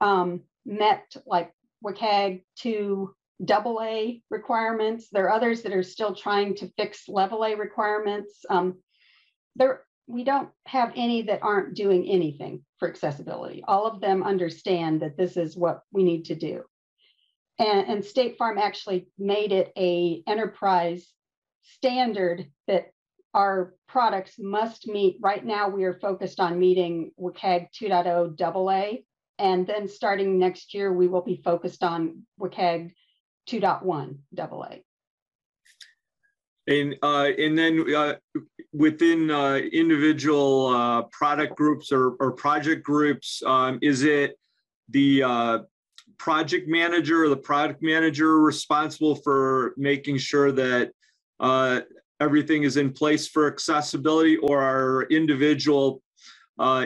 um, 0.00 0.42
met 0.66 1.14
like 1.24 1.52
WCAG 1.84 2.42
2 2.56 3.14
double 3.44 3.80
A 3.80 4.20
requirements. 4.28 5.08
There 5.12 5.26
are 5.26 5.32
others 5.32 5.62
that 5.62 5.72
are 5.72 5.84
still 5.84 6.16
trying 6.16 6.56
to 6.56 6.72
fix 6.76 7.08
level 7.08 7.44
A 7.44 7.54
requirements. 7.54 8.44
Um, 8.50 8.78
there, 9.54 9.82
we 10.06 10.24
don't 10.24 10.50
have 10.66 10.92
any 10.94 11.22
that 11.22 11.42
aren't 11.42 11.74
doing 11.74 12.06
anything 12.06 12.64
for 12.78 12.88
accessibility. 12.88 13.62
All 13.66 13.86
of 13.86 14.00
them 14.00 14.22
understand 14.22 15.02
that 15.02 15.16
this 15.16 15.36
is 15.36 15.56
what 15.56 15.82
we 15.92 16.04
need 16.04 16.26
to 16.26 16.34
do. 16.34 16.62
And, 17.58 17.88
and 17.88 18.04
State 18.04 18.36
Farm 18.36 18.58
actually 18.58 19.08
made 19.18 19.52
it 19.52 19.72
a 19.76 20.22
enterprise 20.26 21.06
standard 21.62 22.46
that 22.66 22.90
our 23.34 23.74
products 23.88 24.34
must 24.38 24.86
meet. 24.86 25.18
Right 25.20 25.44
now, 25.44 25.68
we 25.68 25.84
are 25.84 25.98
focused 25.98 26.40
on 26.40 26.58
meeting 26.58 27.10
WCAG 27.20 27.68
2.0 27.78 28.40
AA, 28.40 28.98
and 29.38 29.66
then 29.66 29.88
starting 29.88 30.38
next 30.38 30.72
year, 30.72 30.92
we 30.92 31.08
will 31.08 31.22
be 31.22 31.42
focused 31.44 31.82
on 31.82 32.22
WCAG 32.40 32.92
2.1 33.48 34.18
AA. 34.38 34.76
And 36.68 36.96
uh, 37.02 37.30
and 37.38 37.56
then 37.56 37.94
uh, 37.94 38.14
within 38.72 39.30
uh, 39.30 39.54
individual 39.54 40.68
uh, 40.68 41.02
product 41.12 41.56
groups 41.56 41.92
or, 41.92 42.16
or 42.18 42.32
project 42.32 42.82
groups, 42.84 43.42
um, 43.46 43.78
is 43.82 44.02
it 44.02 44.36
the 44.90 45.22
uh, 45.22 45.58
project 46.18 46.68
manager 46.68 47.24
or 47.24 47.28
the 47.28 47.36
product 47.36 47.82
manager 47.82 48.40
responsible 48.40 49.14
for 49.14 49.74
making 49.76 50.18
sure 50.18 50.50
that 50.50 50.90
uh, 51.38 51.80
everything 52.20 52.64
is 52.64 52.76
in 52.76 52.92
place 52.92 53.28
for 53.28 53.46
accessibility, 53.46 54.36
or 54.38 54.60
are 54.60 55.06
individual 55.10 56.02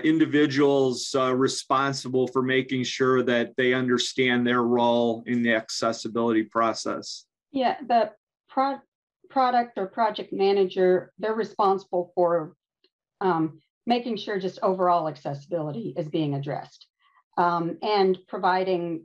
individuals 0.03 1.15
responsible 1.15 2.27
for 2.27 2.43
making 2.43 2.83
sure 2.83 3.23
that 3.23 3.57
they 3.57 3.73
understand 3.73 4.45
their 4.47 4.63
role 4.63 5.23
in 5.27 5.43
the 5.43 5.55
accessibility 5.55 6.43
process? 6.43 7.25
Yeah, 7.53 7.77
the 7.87 8.11
pro- 8.49 8.81
product 9.31 9.79
or 9.79 9.87
project 9.87 10.33
manager, 10.33 11.13
they're 11.19 11.35
responsible 11.35 12.13
for 12.15 12.55
um, 13.21 13.61
making 13.87 14.17
sure 14.17 14.39
just 14.39 14.59
overall 14.63 15.09
accessibility 15.09 15.95
is 15.97 16.09
being 16.09 16.35
addressed 16.35 16.87
um, 17.39 17.79
and 17.83 18.19
providing 18.29 19.05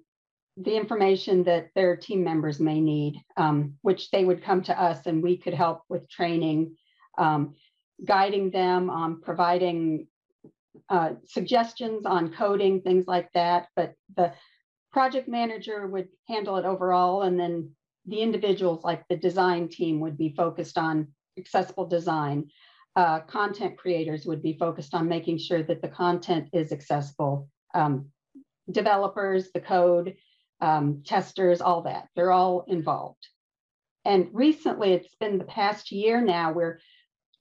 the 0.58 0.75
information 0.75 1.44
that 1.44 1.70
their 1.75 1.96
team 1.96 2.24
members 2.24 2.60
may 2.60 2.79
need, 2.79 3.22
um, 3.38 3.74
which 3.82 4.10
they 4.12 4.24
would 4.24 4.44
come 4.44 4.62
to 4.63 4.82
us 4.82 5.05
and 5.05 5.22
we 5.22 5.38
could 5.38 5.53
help 5.53 5.82
with 5.89 6.10
training, 6.10 6.75
um, 7.17 7.55
guiding 8.05 8.51
them 8.51 8.89
on 8.89 9.22
providing 9.22 10.08
uh, 10.89 11.12
suggestions 11.25 12.05
on 12.05 12.34
coding, 12.34 12.82
things 12.82 13.05
like 13.08 13.29
that. 13.34 13.67
But 13.75 13.94
the 14.15 14.34
project 14.91 15.27
manager 15.27 15.88
would 15.88 16.08
handle 16.27 16.55
it 16.58 16.65
overall, 16.65 17.24
and 17.24 17.39
then 17.39 17.72
the 18.07 18.21
individuals, 18.21 18.83
like 18.83 19.07
the 19.07 19.15
design 19.15 19.67
team, 19.67 20.00
would 20.00 20.17
be 20.17 20.33
focused 20.35 20.77
on 20.77 21.07
accessible 21.38 21.88
design. 21.88 22.50
Uh, 22.95 23.19
content 23.21 23.77
creators 23.77 24.25
would 24.25 24.41
be 24.41 24.57
focused 24.57 24.93
on 24.93 25.09
making 25.09 25.38
sure 25.38 25.63
that 25.63 25.81
the 25.81 25.88
content 25.88 26.50
is 26.53 26.71
accessible. 26.71 27.50
Um, 27.74 28.07
developers, 28.71 29.51
the 29.51 29.59
code, 29.59 30.15
um, 30.62 31.03
testers, 31.05 31.62
all 31.62 31.81
that. 31.83 32.07
They're 32.15 32.31
all 32.31 32.65
involved. 32.67 33.27
And 34.05 34.29
recently, 34.31 34.93
it's 34.93 35.15
been 35.19 35.38
the 35.38 35.45
past 35.45 35.91
year 35.91 36.21
now 36.21 36.53
where 36.53 36.79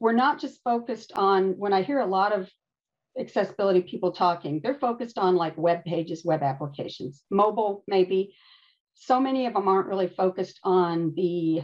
we're 0.01 0.13
not 0.13 0.41
just 0.41 0.63
focused 0.65 1.13
on, 1.15 1.53
when 1.59 1.73
I 1.73 1.83
hear 1.83 2.01
a 2.01 2.07
lot 2.07 2.33
of 2.33 2.51
accessibility 3.19 3.81
people 3.81 4.13
talking, 4.13 4.61
they're 4.61 4.75
focused 4.75 5.19
on 5.19 5.37
like 5.37 5.57
web 5.57 5.85
pages, 5.85 6.25
web 6.25 6.43
applications, 6.43 7.23
mobile, 7.31 7.85
maybe. 7.87 8.35
So 8.95 9.21
many 9.21 9.47
of 9.47 9.55
them 9.55 9.69
aren't 9.69 9.89
really 9.89 10.09
focused 10.09 10.61
on 10.63 11.13
the, 11.15 11.63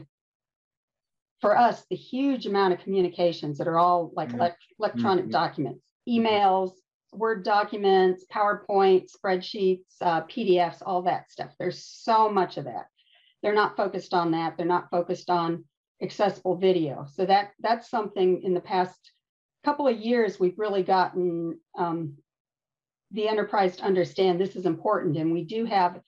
for 1.40 1.56
us, 1.56 1.84
the 1.88 1.96
huge 1.96 2.46
amount 2.46 2.74
of 2.74 2.80
communications 2.80 3.58
that 3.58 3.68
are 3.68 3.78
all 3.78 4.12
like 4.14 4.30
mm-hmm. 4.30 4.48
electronic 4.78 5.24
mm-hmm. 5.24 5.32
documents, 5.32 5.84
emails, 6.08 6.72
Word 7.12 7.44
documents, 7.44 8.24
PowerPoint, 8.32 9.10
spreadsheets, 9.10 9.80
uh, 10.00 10.22
PDFs, 10.22 10.80
all 10.84 11.02
that 11.02 11.28
stuff. 11.30 11.50
There's 11.58 11.84
so 11.84 12.28
much 12.28 12.56
of 12.56 12.64
that. 12.64 12.86
They're 13.42 13.54
not 13.54 13.76
focused 13.76 14.14
on 14.14 14.30
that. 14.32 14.56
They're 14.56 14.66
not 14.66 14.90
focused 14.90 15.28
on 15.28 15.64
accessible 16.02 16.56
video. 16.56 17.06
So 17.12 17.26
that 17.26 17.50
that's 17.60 17.90
something 17.90 18.42
in 18.42 18.54
the 18.54 18.60
past 18.60 19.12
couple 19.64 19.88
of 19.88 19.98
years 19.98 20.38
we've 20.38 20.58
really 20.58 20.82
gotten 20.82 21.58
um, 21.76 22.16
the 23.10 23.28
enterprise 23.28 23.76
to 23.76 23.84
understand 23.84 24.40
this 24.40 24.56
is 24.56 24.66
important, 24.66 25.16
and 25.16 25.32
we 25.32 25.44
do 25.44 25.64
have 25.64 26.00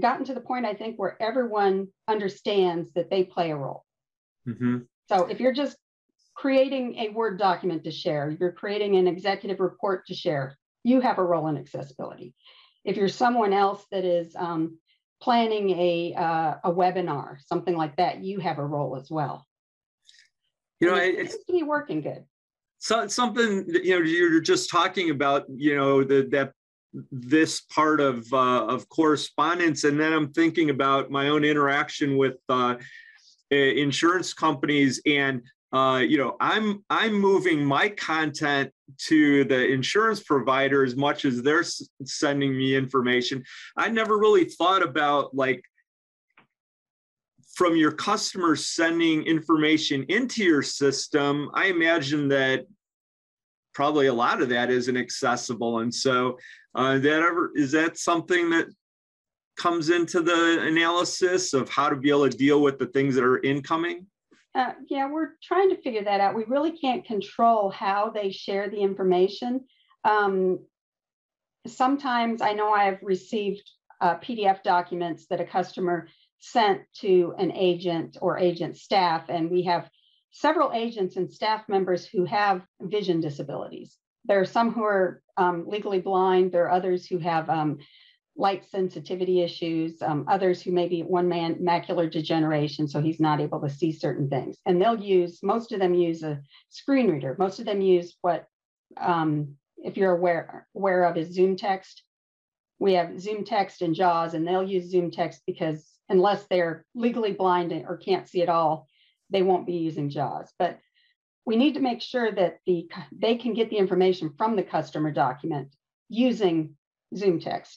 gotten 0.00 0.24
to 0.26 0.34
the 0.34 0.40
point 0.40 0.66
I 0.66 0.74
think 0.74 0.96
where 0.96 1.20
everyone 1.22 1.88
understands 2.08 2.92
that 2.94 3.10
they 3.10 3.24
play 3.24 3.50
a 3.50 3.56
role. 3.56 3.84
Mm-hmm. 4.46 4.78
So 5.08 5.26
if 5.26 5.40
you're 5.40 5.52
just 5.52 5.76
creating 6.34 6.96
a 6.96 7.10
Word 7.10 7.38
document 7.38 7.84
to 7.84 7.90
share, 7.90 8.36
you're 8.38 8.52
creating 8.52 8.96
an 8.96 9.06
executive 9.06 9.60
report 9.60 10.06
to 10.06 10.14
share, 10.14 10.56
you 10.82 11.00
have 11.00 11.18
a 11.18 11.24
role 11.24 11.48
in 11.48 11.56
accessibility. 11.56 12.34
If 12.84 12.96
you're 12.96 13.08
someone 13.08 13.52
else 13.52 13.84
that 13.90 14.04
is 14.04 14.34
um, 14.36 14.78
planning 15.22 15.70
a, 15.70 16.14
uh, 16.14 16.54
a 16.64 16.72
webinar, 16.72 17.36
something 17.46 17.76
like 17.76 17.96
that, 17.96 18.22
you 18.22 18.40
have 18.40 18.58
a 18.58 18.64
role 18.64 18.96
as 18.96 19.10
well. 19.10 19.46
You 20.80 20.90
know, 20.90 20.96
it, 20.96 21.30
seems 21.30 21.44
to 21.46 21.52
be 21.52 21.62
working 21.62 22.02
good. 22.02 22.24
So 22.78 23.06
something 23.06 23.64
you 23.68 23.98
know 23.98 24.04
you're 24.04 24.40
just 24.40 24.68
talking 24.68 25.08
about, 25.08 25.44
you 25.48 25.74
know, 25.74 26.04
the, 26.04 26.28
that 26.32 26.52
this 27.10 27.60
part 27.60 28.00
of 28.00 28.32
uh, 28.32 28.66
of 28.66 28.88
correspondence, 28.88 29.84
and 29.84 29.98
then 29.98 30.12
I'm 30.12 30.32
thinking 30.32 30.70
about 30.70 31.10
my 31.10 31.28
own 31.28 31.44
interaction 31.44 32.16
with 32.16 32.36
uh, 32.48 32.76
insurance 33.50 34.32
companies 34.32 35.00
and 35.06 35.42
uh, 35.72 35.98
you 35.98 36.16
know 36.16 36.36
i'm 36.40 36.84
i'm 36.90 37.12
moving 37.12 37.64
my 37.64 37.88
content 37.88 38.70
to 38.98 39.44
the 39.44 39.66
insurance 39.72 40.22
provider 40.22 40.84
as 40.84 40.96
much 40.96 41.24
as 41.24 41.42
they're 41.42 41.60
s- 41.60 41.88
sending 42.04 42.56
me 42.56 42.74
information. 42.76 43.42
I 43.76 43.88
never 43.88 44.18
really 44.18 44.44
thought 44.44 44.82
about 44.82 45.34
like 45.34 45.62
from 47.54 47.76
your 47.76 47.92
customers 47.92 48.66
sending 48.66 49.22
information 49.24 50.04
into 50.08 50.42
your 50.44 50.62
system 50.62 51.50
i 51.54 51.66
imagine 51.66 52.28
that 52.28 52.66
probably 53.74 54.06
a 54.06 54.14
lot 54.14 54.40
of 54.40 54.48
that 54.48 54.70
isn't 54.70 54.96
accessible. 54.96 55.80
And 55.80 55.92
so 55.92 56.38
uh, 56.74 56.98
that 56.98 57.22
ever 57.22 57.50
is 57.54 57.72
that 57.72 57.98
something 57.98 58.50
that 58.50 58.66
comes 59.56 59.90
into 59.90 60.20
the 60.20 60.60
analysis 60.62 61.52
of 61.52 61.68
how 61.68 61.88
to 61.88 61.96
be 61.96 62.10
able 62.10 62.28
to 62.28 62.36
deal 62.36 62.60
with 62.60 62.78
the 62.78 62.86
things 62.86 63.14
that 63.14 63.24
are 63.24 63.40
incoming 63.42 64.06
uh, 64.54 64.72
yeah, 64.88 65.10
we're 65.10 65.30
trying 65.42 65.68
to 65.70 65.82
figure 65.82 66.04
that 66.04 66.20
out. 66.20 66.34
We 66.34 66.44
really 66.46 66.78
can't 66.78 67.04
control 67.04 67.70
how 67.70 68.10
they 68.10 68.30
share 68.30 68.70
the 68.70 68.78
information. 68.78 69.64
Um, 70.04 70.60
sometimes 71.66 72.40
I 72.40 72.52
know 72.52 72.72
I've 72.72 73.02
received 73.02 73.68
uh, 74.00 74.16
PDF 74.18 74.62
documents 74.62 75.26
that 75.26 75.40
a 75.40 75.44
customer 75.44 76.08
sent 76.38 76.82
to 77.00 77.34
an 77.38 77.50
agent 77.52 78.18
or 78.20 78.38
agent 78.38 78.76
staff, 78.76 79.28
and 79.28 79.50
we 79.50 79.62
have 79.64 79.90
several 80.30 80.72
agents 80.72 81.16
and 81.16 81.32
staff 81.32 81.68
members 81.68 82.06
who 82.06 82.24
have 82.24 82.62
vision 82.80 83.20
disabilities. 83.20 83.96
There 84.24 84.40
are 84.40 84.46
some 84.46 84.72
who 84.72 84.82
are 84.84 85.22
um, 85.36 85.66
legally 85.68 86.00
blind. 86.00 86.52
There 86.52 86.64
are 86.64 86.70
others 86.70 87.06
who 87.06 87.18
have 87.18 87.50
um, 87.50 87.78
light 88.36 88.64
sensitivity 88.68 89.42
issues, 89.42 90.00
um, 90.02 90.24
others 90.28 90.60
who 90.60 90.72
maybe 90.72 91.02
one 91.02 91.28
man 91.28 91.56
macular 91.56 92.10
degeneration, 92.10 92.88
so 92.88 93.00
he's 93.00 93.20
not 93.20 93.40
able 93.40 93.60
to 93.60 93.70
see 93.70 93.92
certain 93.92 94.28
things. 94.28 94.58
And 94.66 94.80
they'll 94.80 94.98
use, 94.98 95.40
most 95.42 95.72
of 95.72 95.78
them 95.78 95.94
use 95.94 96.22
a 96.22 96.40
screen 96.68 97.08
reader. 97.10 97.36
Most 97.38 97.60
of 97.60 97.66
them 97.66 97.80
use 97.80 98.16
what, 98.22 98.46
um, 98.96 99.56
if 99.76 99.96
you're 99.96 100.16
aware, 100.16 100.66
aware 100.74 101.04
of, 101.04 101.16
is 101.16 101.36
ZoomText. 101.36 102.00
We 102.80 102.94
have 102.94 103.10
ZoomText 103.10 103.82
and 103.82 103.94
JAWS, 103.94 104.34
and 104.34 104.46
they'll 104.46 104.68
use 104.68 104.92
ZoomText 104.92 105.38
because 105.46 105.88
unless 106.08 106.44
they're 106.46 106.84
legally 106.94 107.32
blind 107.32 107.72
or 107.72 107.96
can't 107.96 108.28
see 108.28 108.42
at 108.42 108.48
all, 108.48 108.88
they 109.30 109.42
won't 109.42 109.66
be 109.66 109.74
using 109.74 110.10
JAWS. 110.10 110.52
But 110.58 110.78
we 111.46 111.56
need 111.56 111.74
to 111.74 111.80
make 111.80 112.00
sure 112.00 112.32
that 112.32 112.58
the 112.66 112.88
they 113.12 113.36
can 113.36 113.54
get 113.54 113.70
the 113.70 113.76
information 113.76 114.32
from 114.36 114.56
the 114.56 114.62
customer 114.62 115.10
document 115.10 115.68
using 116.08 116.76
ZoomText. 117.14 117.76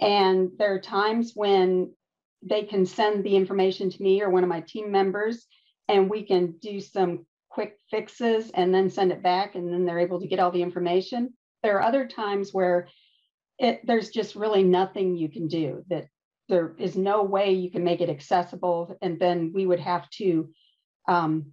And 0.00 0.50
there 0.58 0.74
are 0.74 0.80
times 0.80 1.32
when 1.34 1.92
they 2.42 2.62
can 2.62 2.86
send 2.86 3.24
the 3.24 3.34
information 3.36 3.90
to 3.90 4.02
me 4.02 4.22
or 4.22 4.30
one 4.30 4.44
of 4.44 4.48
my 4.48 4.60
team 4.60 4.92
members, 4.92 5.46
and 5.88 6.08
we 6.08 6.22
can 6.24 6.52
do 6.60 6.80
some 6.80 7.26
quick 7.48 7.78
fixes 7.90 8.50
and 8.54 8.72
then 8.72 8.90
send 8.90 9.10
it 9.10 9.22
back, 9.22 9.54
and 9.54 9.72
then 9.72 9.84
they're 9.84 9.98
able 9.98 10.20
to 10.20 10.28
get 10.28 10.38
all 10.38 10.52
the 10.52 10.62
information. 10.62 11.34
There 11.62 11.76
are 11.76 11.82
other 11.82 12.06
times 12.06 12.52
where 12.52 12.88
it, 13.58 13.80
there's 13.84 14.10
just 14.10 14.36
really 14.36 14.62
nothing 14.62 15.16
you 15.16 15.28
can 15.28 15.48
do, 15.48 15.84
that 15.88 16.06
there 16.48 16.76
is 16.78 16.96
no 16.96 17.24
way 17.24 17.52
you 17.52 17.70
can 17.70 17.82
make 17.82 18.00
it 18.00 18.08
accessible. 18.08 18.96
And 19.02 19.18
then 19.18 19.52
we 19.52 19.66
would 19.66 19.80
have 19.80 20.08
to 20.10 20.50
um, 21.08 21.52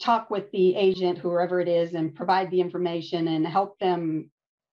talk 0.00 0.30
with 0.30 0.50
the 0.52 0.74
agent, 0.74 1.18
whoever 1.18 1.60
it 1.60 1.68
is, 1.68 1.94
and 1.94 2.14
provide 2.14 2.50
the 2.50 2.60
information 2.60 3.28
and 3.28 3.46
help 3.46 3.78
them 3.78 4.30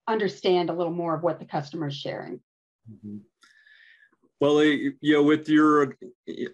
understand 0.08 0.70
a 0.70 0.74
little 0.74 0.94
more 0.94 1.16
of 1.16 1.24
what 1.24 1.40
the 1.40 1.46
customer 1.46 1.88
is 1.88 1.96
sharing. 1.96 2.40
Mm-hmm. 2.92 3.18
Well, 4.42 4.64
you 4.64 4.94
know, 5.02 5.24
with 5.24 5.50
your 5.50 5.96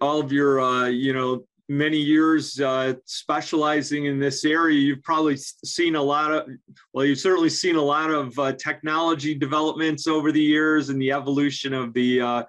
all 0.00 0.20
of 0.20 0.32
your 0.32 0.60
uh, 0.60 0.86
you 0.86 1.12
know 1.12 1.44
many 1.68 1.98
years 1.98 2.60
uh, 2.60 2.94
specializing 3.04 4.06
in 4.06 4.18
this 4.18 4.44
area, 4.44 4.78
you've 4.78 5.02
probably 5.02 5.36
seen 5.36 5.94
a 5.94 6.02
lot 6.02 6.32
of 6.32 6.48
well, 6.92 7.04
you've 7.04 7.20
certainly 7.20 7.48
seen 7.48 7.76
a 7.76 7.82
lot 7.82 8.10
of 8.10 8.36
uh, 8.38 8.52
technology 8.54 9.34
developments 9.34 10.06
over 10.06 10.32
the 10.32 10.42
years 10.42 10.88
and 10.88 11.00
the 11.00 11.12
evolution 11.12 11.72
of 11.72 11.92
the 11.94 12.46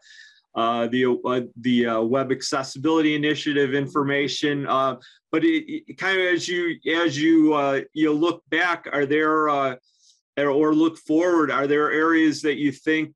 uh, 0.58 0.88
the 0.88 1.06
uh, 1.24 1.42
the 1.62 1.86
uh, 1.86 2.02
web 2.02 2.32
accessibility 2.32 3.14
initiative 3.14 3.76
information. 3.76 4.66
Uh, 4.66 4.96
but 5.32 5.46
it, 5.46 5.84
it 5.88 5.98
kind 6.00 6.20
of 6.20 6.26
as 6.26 6.48
you 6.48 6.76
as 6.92 7.16
you 7.16 7.54
uh, 7.54 7.82
you 7.94 8.12
look 8.12 8.42
back, 8.50 8.88
are 8.92 9.06
there 9.06 9.50
or 9.50 10.74
look 10.74 10.98
forward, 10.98 11.52
are 11.52 11.68
there 11.68 11.92
areas 11.92 12.42
that 12.42 12.58
you 12.58 12.72
think 12.72 13.14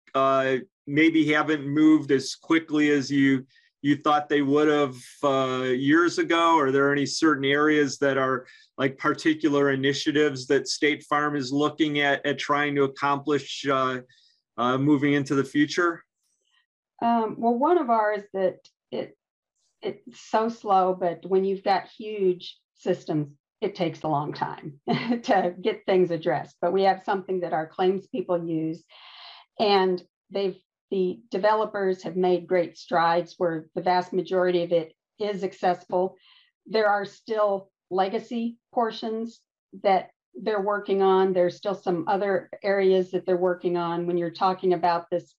maybe 0.87 1.31
haven't 1.31 1.65
moved 1.65 2.11
as 2.11 2.35
quickly 2.35 2.91
as 2.91 3.09
you 3.09 3.45
you 3.81 3.95
thought 3.95 4.29
they 4.29 4.43
would 4.43 4.67
have 4.67 4.95
years 5.75 6.19
ago? 6.19 6.59
Are 6.59 6.71
there 6.71 6.91
any 6.91 7.07
certain 7.07 7.45
areas 7.45 7.97
that 7.97 8.19
are 8.19 8.45
like 8.77 8.99
particular 8.99 9.71
initiatives 9.71 10.45
that 10.47 10.67
State 10.67 11.03
Farm 11.05 11.35
is 11.35 11.51
looking 11.51 12.01
at 12.01 12.23
at 12.23 12.37
trying 12.37 12.75
to 12.75 12.83
accomplish 12.83 13.65
moving 14.57 15.13
into 15.13 15.33
the 15.33 15.43
future? 15.43 16.03
Um, 17.01 17.35
well, 17.37 17.57
one 17.57 17.77
of 17.77 17.89
ours 17.89 18.23
that 18.33 18.59
it 18.91 19.17
it's 19.81 20.29
so 20.29 20.49
slow, 20.49 20.95
but 20.99 21.25
when 21.25 21.43
you've 21.43 21.63
got 21.63 21.87
huge 21.87 22.57
systems 22.75 23.29
it 23.61 23.75
takes 23.75 24.01
a 24.01 24.07
long 24.07 24.33
time 24.33 24.79
to 24.87 25.53
get 25.61 25.85
things 25.85 26.09
addressed. 26.09 26.55
But 26.61 26.73
we 26.73 26.81
have 26.83 27.03
something 27.03 27.41
that 27.41 27.53
our 27.53 27.67
claims 27.67 28.07
people 28.07 28.43
use, 28.43 28.83
and 29.59 30.01
they've 30.31 30.57
the 30.89 31.21
developers 31.31 32.03
have 32.03 32.17
made 32.17 32.45
great 32.45 32.77
strides 32.77 33.35
where 33.37 33.67
the 33.75 33.81
vast 33.81 34.11
majority 34.11 34.63
of 34.63 34.73
it 34.73 34.93
is 35.19 35.41
accessible. 35.41 36.17
There 36.65 36.87
are 36.87 37.05
still 37.05 37.71
legacy 37.89 38.57
portions 38.73 39.39
that 39.83 40.09
they're 40.35 40.61
working 40.61 41.01
on. 41.01 41.31
There's 41.31 41.55
still 41.55 41.75
some 41.75 42.05
other 42.09 42.49
areas 42.61 43.11
that 43.11 43.25
they're 43.25 43.37
working 43.37 43.77
on 43.77 44.05
when 44.05 44.17
you're 44.17 44.31
talking 44.31 44.73
about 44.73 45.09
this 45.09 45.33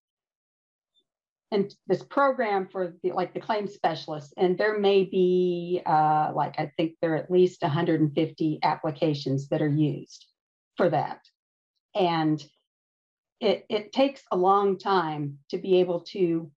and 1.52 1.72
this 1.86 2.02
program 2.02 2.66
for 2.66 2.94
the, 3.02 3.12
like 3.12 3.34
the 3.34 3.40
claim 3.40 3.68
specialists 3.68 4.32
and 4.36 4.58
there 4.58 4.78
may 4.78 5.04
be 5.04 5.82
uh, 5.86 6.32
like 6.34 6.58
i 6.58 6.72
think 6.76 6.94
there 7.00 7.12
are 7.12 7.16
at 7.16 7.30
least 7.30 7.62
150 7.62 8.58
applications 8.62 9.48
that 9.48 9.62
are 9.62 9.68
used 9.68 10.26
for 10.76 10.88
that. 10.90 11.20
And 11.94 12.44
it, 13.40 13.66
it 13.68 13.92
takes 13.92 14.22
a 14.30 14.36
long 14.36 14.78
time 14.78 15.38
to 15.50 15.58
be 15.58 15.80
able 15.80 16.00
to 16.00 16.50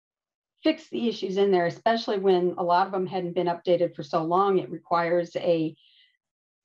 fix 0.63 0.89
the 0.89 1.07
issues 1.07 1.37
in 1.37 1.51
there 1.51 1.67
especially 1.67 2.17
when 2.17 2.55
a 2.57 2.63
lot 2.63 2.87
of 2.87 2.93
them 2.93 3.05
hadn't 3.05 3.35
been 3.35 3.47
updated 3.47 3.95
for 3.95 4.01
so 4.01 4.23
long 4.23 4.57
it 4.57 4.71
requires 4.71 5.35
a, 5.35 5.75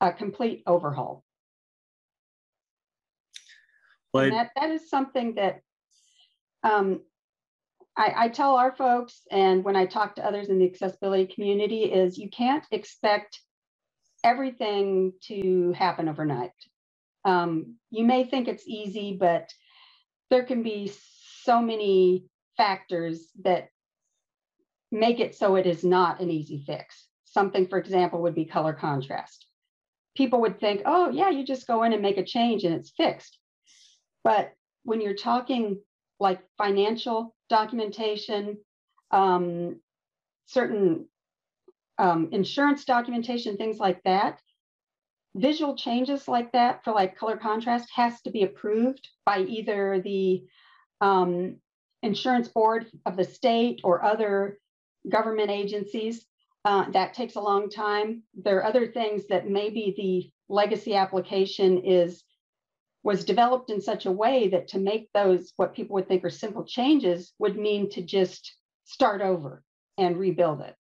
a 0.01 0.13
complete 0.13 0.63
overhaul. 0.67 1.23
And 4.15 4.33
that, 4.33 4.51
that 4.57 4.71
is 4.71 4.89
something 4.89 5.35
that 5.35 5.61
um, 6.63 7.01
I, 8.01 8.15
I 8.17 8.29
tell 8.29 8.57
our 8.57 8.75
folks, 8.75 9.21
and 9.31 9.63
when 9.63 9.77
I 9.77 9.85
talk 9.85 10.15
to 10.15 10.25
others 10.25 10.49
in 10.49 10.59
the 10.59 10.65
accessibility 10.65 11.27
community, 11.27 11.83
is 11.85 12.17
you 12.17 12.31
can't 12.31 12.65
expect 12.71 13.39
everything 14.25 15.13
to 15.25 15.73
happen 15.73 16.09
overnight. 16.09 16.53
Um, 17.27 17.77
you 17.91 18.05
may 18.05 18.25
think 18.25 18.49
it's 18.49 18.67
easy, 18.67 19.19
but 19.21 19.53
there 20.31 20.45
can 20.45 20.63
be 20.63 20.91
so 21.43 21.61
many 21.61 22.25
factors 22.57 23.29
that 23.43 23.69
make 24.91 25.21
it 25.21 25.35
so 25.35 25.57
it 25.57 25.67
is 25.67 25.85
not 25.85 26.21
an 26.21 26.31
easy 26.31 26.65
fix. 26.67 27.07
Something, 27.27 27.69
for 27.69 27.79
example, 27.79 28.23
would 28.23 28.35
be 28.35 28.47
color 28.47 28.73
contrast. 28.73 29.45
People 30.17 30.41
would 30.41 30.59
think, 30.59 30.81
oh, 30.87 31.11
yeah, 31.11 31.29
you 31.29 31.45
just 31.45 31.67
go 31.67 31.83
in 31.83 31.93
and 31.93 32.01
make 32.01 32.17
a 32.17 32.25
change 32.25 32.65
and 32.65 32.75
it's 32.75 32.93
fixed. 32.97 33.39
But 34.25 34.55
when 34.85 35.03
you're 35.03 35.15
talking 35.15 35.81
like 36.21 36.41
financial 36.59 37.35
documentation, 37.49 38.59
um, 39.11 39.81
certain 40.47 41.07
um, 41.99 42.29
insurance 42.33 42.85
documentation, 42.85 43.57
things 43.57 43.79
like 43.79 44.03
that, 44.05 44.41
visual 45.35 45.77
changes 45.77 46.29
like 46.29 46.53
that 46.53 46.85
for 46.85 46.93
like 46.93 47.17
color 47.17 47.37
contrast 47.37 47.89
has 47.95 48.21
to 48.23 48.31
be 48.31 48.43
approved 48.43 49.09
by 49.25 49.41
either 49.41 50.01
the 50.03 50.43
um, 51.01 51.57
insurance 52.03 52.49
board 52.49 52.87
of 53.07 53.17
the 53.17 53.25
state 53.25 53.81
or 53.85 54.05
other 54.05 54.59
government 55.09 55.51
agencies. 55.51 56.27
Uh, 56.65 56.91
that 56.91 57.15
takes 57.15 57.37
a 57.37 57.41
long 57.41 57.71
time. 57.71 58.23
There 58.35 58.59
are 58.59 58.65
other 58.65 58.87
things 58.87 59.27
that 59.29 59.49
maybe 59.49 59.95
the 59.97 60.55
legacy 60.55 60.95
application 60.95 61.79
is 61.85 62.23
was 63.03 63.25
developed 63.25 63.71
in 63.71 63.81
such 63.81 64.07
a 64.07 64.13
way 64.13 64.49
that 64.49 64.69
to 64.69 64.79
make 64.79 65.09
those 65.15 65.53
what 65.57 65.75
people 65.75 65.95
would 65.95 66.09
think 66.09 66.25
are 66.25 66.31
simple 66.31 66.65
changes 66.65 67.33
would 67.39 67.57
mean 67.57 67.89
to 67.91 68.03
just 68.03 68.57
start 68.85 69.23
over 69.23 69.63
and 69.97 70.19
rebuild 70.19 70.61
it. 70.61 70.75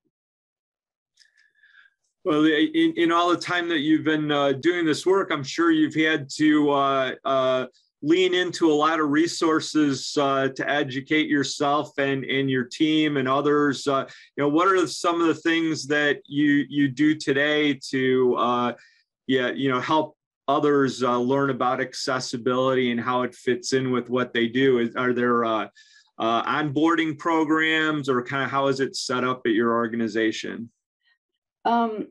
Well, 2.24 2.44
in, 2.44 2.92
in 2.96 3.12
all 3.12 3.30
the 3.30 3.38
time 3.38 3.68
that 3.70 3.78
you've 3.78 4.04
been 4.04 4.30
uh, 4.30 4.52
doing 4.52 4.84
this 4.84 5.06
work, 5.06 5.30
I'm 5.32 5.42
sure 5.42 5.70
you've 5.70 5.94
had 5.94 6.28
to 6.36 6.70
uh, 6.70 7.14
uh, 7.24 7.66
lean 8.02 8.34
into 8.34 8.70
a 8.70 8.74
lot 8.74 9.00
of 9.00 9.08
resources 9.08 10.14
uh, 10.20 10.48
to 10.48 10.70
educate 10.70 11.28
yourself 11.28 11.96
and, 11.96 12.24
and 12.24 12.50
your 12.50 12.64
team 12.64 13.16
and 13.16 13.26
others. 13.26 13.86
Uh, 13.86 14.04
you 14.36 14.44
know, 14.44 14.48
what 14.48 14.68
are 14.68 14.86
some 14.86 15.22
of 15.22 15.28
the 15.28 15.34
things 15.34 15.86
that 15.86 16.20
you 16.26 16.66
you 16.68 16.88
do 16.88 17.14
today 17.14 17.80
to 17.88 18.36
uh, 18.36 18.72
yeah, 19.26 19.50
you 19.52 19.70
know, 19.70 19.80
help 19.80 20.16
others 20.50 21.02
learn 21.02 21.50
about 21.50 21.80
accessibility 21.80 22.90
and 22.90 23.00
how 23.00 23.22
it 23.22 23.34
fits 23.34 23.72
in 23.72 23.90
with 23.90 24.10
what 24.10 24.32
they 24.32 24.48
do? 24.48 24.78
Is, 24.78 24.96
Are 24.96 25.12
there 25.12 25.44
onboarding 26.20 27.18
programs 27.18 28.08
or 28.08 28.22
kind 28.22 28.44
of 28.44 28.50
how 28.50 28.66
is 28.66 28.80
it 28.80 28.96
set 28.96 29.24
up 29.24 29.42
at 29.46 29.52
your 29.52 29.72
organization? 29.74 30.70
Um, 31.64 32.08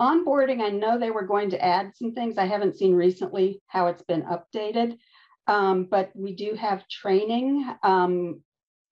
onboarding, 0.00 0.60
I 0.60 0.70
know 0.70 0.98
they 0.98 1.10
were 1.10 1.26
going 1.26 1.50
to 1.50 1.64
add 1.64 1.92
some 1.94 2.12
things. 2.12 2.38
I 2.38 2.46
haven't 2.46 2.76
seen 2.76 2.94
recently 2.94 3.62
how 3.66 3.86
it's 3.88 4.02
been 4.02 4.22
updated, 4.22 4.98
um, 5.46 5.84
but 5.90 6.10
we 6.14 6.34
do 6.34 6.54
have 6.54 6.88
training. 6.88 7.68
Um, 7.82 8.42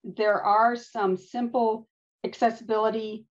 there 0.05 0.43
are 0.43 0.77
some 0.77 1.17
simple 1.17 1.89
accessibility 2.25 3.27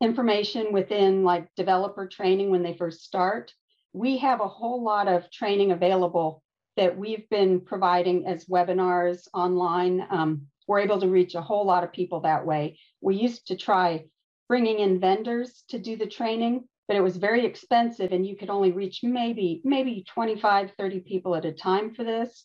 information 0.00 0.72
within 0.72 1.24
like 1.24 1.54
developer 1.56 2.06
training 2.06 2.50
when 2.50 2.62
they 2.62 2.74
first 2.74 3.02
start. 3.02 3.52
We 3.96 4.18
have 4.18 4.42
a 4.42 4.46
whole 4.46 4.84
lot 4.84 5.08
of 5.08 5.30
training 5.30 5.72
available 5.72 6.42
that 6.76 6.98
we've 6.98 7.26
been 7.30 7.62
providing 7.62 8.26
as 8.26 8.44
webinars 8.44 9.26
online. 9.32 10.06
Um, 10.10 10.48
we're 10.68 10.80
able 10.80 11.00
to 11.00 11.08
reach 11.08 11.34
a 11.34 11.40
whole 11.40 11.64
lot 11.64 11.82
of 11.82 11.94
people 11.94 12.20
that 12.20 12.44
way. 12.44 12.78
We 13.00 13.16
used 13.16 13.46
to 13.46 13.56
try 13.56 14.04
bringing 14.50 14.80
in 14.80 15.00
vendors 15.00 15.64
to 15.70 15.78
do 15.78 15.96
the 15.96 16.06
training, 16.06 16.68
but 16.86 16.98
it 16.98 17.00
was 17.00 17.16
very 17.16 17.46
expensive 17.46 18.12
and 18.12 18.26
you 18.26 18.36
could 18.36 18.50
only 18.50 18.70
reach 18.70 19.00
maybe, 19.02 19.62
maybe 19.64 20.04
25, 20.06 20.72
30 20.76 21.00
people 21.00 21.34
at 21.34 21.46
a 21.46 21.52
time 21.52 21.94
for 21.94 22.04
this. 22.04 22.44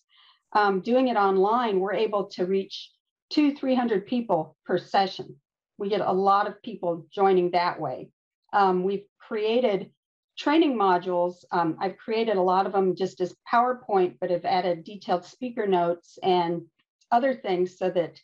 Um, 0.54 0.80
doing 0.80 1.10
it 1.10 1.18
online, 1.18 1.82
we're 1.82 1.96
able 1.96 2.28
to 2.30 2.46
reach 2.46 2.92
two, 3.30 3.54
300 3.58 4.08
people 4.08 4.56
per 4.66 4.78
session. 4.78 5.36
We 5.78 5.90
get 5.90 6.00
a 6.00 6.14
lot 6.14 6.48
of 6.48 6.64
people 6.64 7.08
joining 7.12 7.52
that 7.52 7.78
way. 7.78 8.08
Um, 8.54 8.86
we've 8.86 9.04
created 9.20 9.92
training 10.42 10.76
modules. 10.76 11.36
Um, 11.52 11.78
I've 11.80 11.98
created 11.98 12.38
a 12.38 12.42
lot 12.42 12.66
of 12.66 12.72
them 12.72 12.96
just 12.96 13.22
as 13.22 13.36
PowerPoint, 13.52 14.18
but 14.20 14.32
have 14.32 14.46
added 14.46 14.84
detailed 14.84 15.24
speaker 15.24 15.68
notes 15.68 16.18
and 16.24 16.64
other 17.12 17.36
things 17.36 17.78
so 17.78 17.92
that 17.92 18.20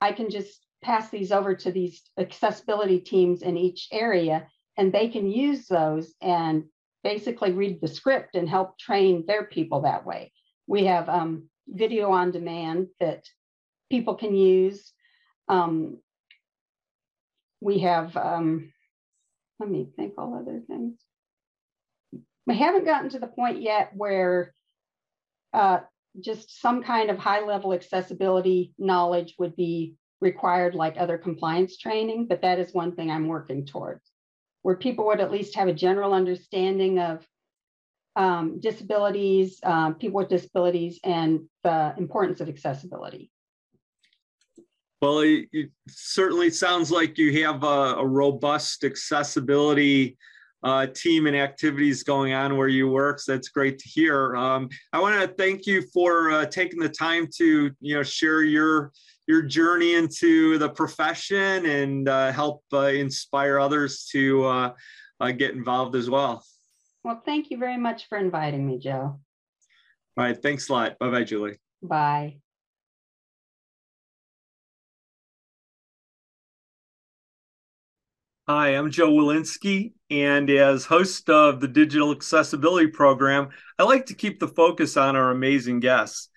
I 0.00 0.12
can 0.12 0.30
just 0.30 0.64
pass 0.82 1.10
these 1.10 1.32
over 1.32 1.56
to 1.56 1.72
these 1.72 2.02
accessibility 2.16 3.00
teams 3.00 3.42
in 3.42 3.56
each 3.56 3.88
area, 3.90 4.46
and 4.76 4.92
they 4.92 5.08
can 5.08 5.28
use 5.28 5.66
those 5.66 6.14
and 6.22 6.64
basically 7.02 7.52
read 7.52 7.80
the 7.80 7.88
script 7.88 8.36
and 8.36 8.48
help 8.48 8.78
train 8.78 9.24
their 9.26 9.44
people 9.44 9.82
that 9.82 10.06
way. 10.06 10.32
We 10.68 10.84
have 10.84 11.08
um, 11.08 11.48
video 11.66 12.10
on 12.12 12.30
demand 12.30 12.88
that 13.00 13.24
people 13.90 14.14
can 14.14 14.34
use. 14.34 14.92
Um, 15.48 15.98
we 17.60 17.78
have, 17.80 18.16
um, 18.16 18.72
let 19.58 19.70
me 19.70 19.88
think 19.96 20.14
all 20.18 20.34
other 20.34 20.60
things. 20.68 21.00
We 22.46 22.56
haven't 22.56 22.84
gotten 22.84 23.10
to 23.10 23.18
the 23.18 23.26
point 23.26 23.60
yet 23.60 23.90
where 23.94 24.54
uh, 25.52 25.80
just 26.20 26.60
some 26.60 26.82
kind 26.82 27.10
of 27.10 27.18
high 27.18 27.44
level 27.44 27.72
accessibility 27.72 28.72
knowledge 28.78 29.34
would 29.38 29.56
be 29.56 29.94
required 30.20 30.74
like 30.74 30.96
other 30.98 31.18
compliance 31.18 31.76
training, 31.76 32.26
but 32.28 32.42
that 32.42 32.58
is 32.58 32.72
one 32.72 32.94
thing 32.94 33.10
I'm 33.10 33.28
working 33.28 33.66
towards, 33.66 34.10
where 34.62 34.76
people 34.76 35.06
would 35.06 35.20
at 35.20 35.32
least 35.32 35.56
have 35.56 35.68
a 35.68 35.74
general 35.74 36.14
understanding 36.14 36.98
of 36.98 37.26
um, 38.14 38.60
disabilities, 38.60 39.60
um, 39.62 39.94
people 39.96 40.18
with 40.18 40.28
disabilities, 40.28 40.98
and 41.04 41.40
the 41.64 41.94
importance 41.98 42.40
of 42.40 42.48
accessibility. 42.48 43.30
Well, 45.02 45.20
it, 45.20 45.48
it 45.52 45.70
certainly 45.88 46.48
sounds 46.48 46.90
like 46.90 47.18
you 47.18 47.44
have 47.44 47.62
a, 47.62 47.96
a 47.96 48.06
robust 48.06 48.84
accessibility 48.84 50.16
uh, 50.66 50.84
team 50.84 51.28
and 51.28 51.36
activities 51.36 52.02
going 52.02 52.32
on 52.32 52.56
where 52.56 52.66
you 52.66 52.88
work. 52.88 53.20
So 53.20 53.32
that's 53.32 53.48
great 53.50 53.78
to 53.78 53.88
hear. 53.88 54.34
Um, 54.34 54.68
I 54.92 54.98
want 55.00 55.20
to 55.20 55.28
thank 55.28 55.64
you 55.64 55.82
for 55.94 56.32
uh, 56.32 56.46
taking 56.46 56.80
the 56.80 56.88
time 56.88 57.28
to 57.36 57.70
you 57.80 57.94
know 57.94 58.02
share 58.02 58.42
your 58.42 58.90
your 59.28 59.42
journey 59.42 59.94
into 59.94 60.58
the 60.58 60.68
profession 60.68 61.66
and 61.66 62.08
uh, 62.08 62.32
help 62.32 62.64
uh, 62.72 62.86
inspire 62.86 63.60
others 63.60 64.06
to 64.10 64.44
uh, 64.44 64.72
uh, 65.20 65.30
get 65.30 65.52
involved 65.52 65.94
as 65.94 66.10
well. 66.10 66.44
Well, 67.04 67.22
thank 67.24 67.52
you 67.52 67.58
very 67.58 67.76
much 67.76 68.08
for 68.08 68.18
inviting 68.18 68.66
me, 68.66 68.78
Joe. 68.78 69.20
All 70.16 70.24
right. 70.24 70.36
Thanks 70.36 70.68
a 70.68 70.72
lot. 70.72 70.98
Bye 70.98 71.10
bye, 71.10 71.24
Julie. 71.24 71.58
Bye. 71.80 72.38
Hi, 78.48 78.70
I'm 78.70 78.92
Joe 78.92 79.10
Welinske, 79.10 79.92
and 80.10 80.48
as 80.50 80.84
host 80.84 81.28
of 81.28 81.60
the 81.60 81.68
Digital 81.68 82.12
Accessibility 82.12 82.86
Program, 82.86 83.48
I 83.78 83.82
like 83.82 84.06
to 84.06 84.14
keep 84.14 84.38
the 84.38 84.48
focus 84.48 84.96
on 84.96 85.16
our 85.16 85.30
amazing 85.30 85.80
guests. 85.80 86.28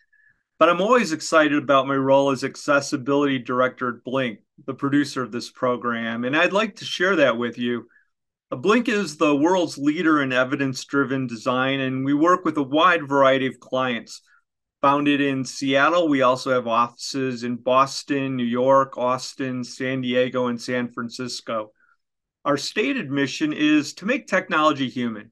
But 0.58 0.69
I'm 0.69 0.82
always 0.82 1.13
excited 1.13 1.62
about 1.62 1.88
my 1.88 1.95
role 1.95 2.32
as 2.32 2.43
accessibility 2.43 3.39
director 3.39 3.89
at 3.89 4.03
Blink, 4.03 4.39
the 4.65 4.73
producer 4.73 5.23
of 5.23 5.32
this 5.32 5.49
program, 5.49 6.25
and 6.25 6.36
I'd 6.36 6.51
like 6.51 6.77
to 6.77 6.86
share 6.86 7.15
that 7.17 7.38
with 7.38 7.58
you. 7.58 7.88
Uh, 8.51 8.58
Blink 8.58 8.89
is 8.89 9.15
the 9.15 9.36
world's 9.36 9.77
leader 9.77 10.21
in 10.21 10.34
evidence 10.34 10.84
driven 10.84 11.27
design, 11.27 11.79
and 11.79 12.03
we 12.03 12.13
work 12.13 12.43
with 12.43 12.58
a 12.58 12.63
wide 12.63 13.08
variety 13.08 13.45
of 13.45 13.60
clients. 13.60 14.21
Founded 14.82 15.21
in 15.21 15.45
Seattle, 15.45 16.08
we 16.08 16.21
also 16.21 16.51
have 16.51 16.67
offices 16.67 17.43
in 17.43 17.58
Boston, 17.58 18.36
New 18.36 18.45
York, 18.45 18.97
Austin, 18.97 19.63
San 19.63 20.01
Diego, 20.01 20.47
and 20.47 20.60
San 20.60 20.91
Francisco. 20.91 21.71
Our 22.45 22.58
stated 22.58 23.12
mission 23.12 23.54
is 23.54 23.93
to 23.95 24.06
make 24.06 24.28
technology 24.28 24.89
human 24.89 25.32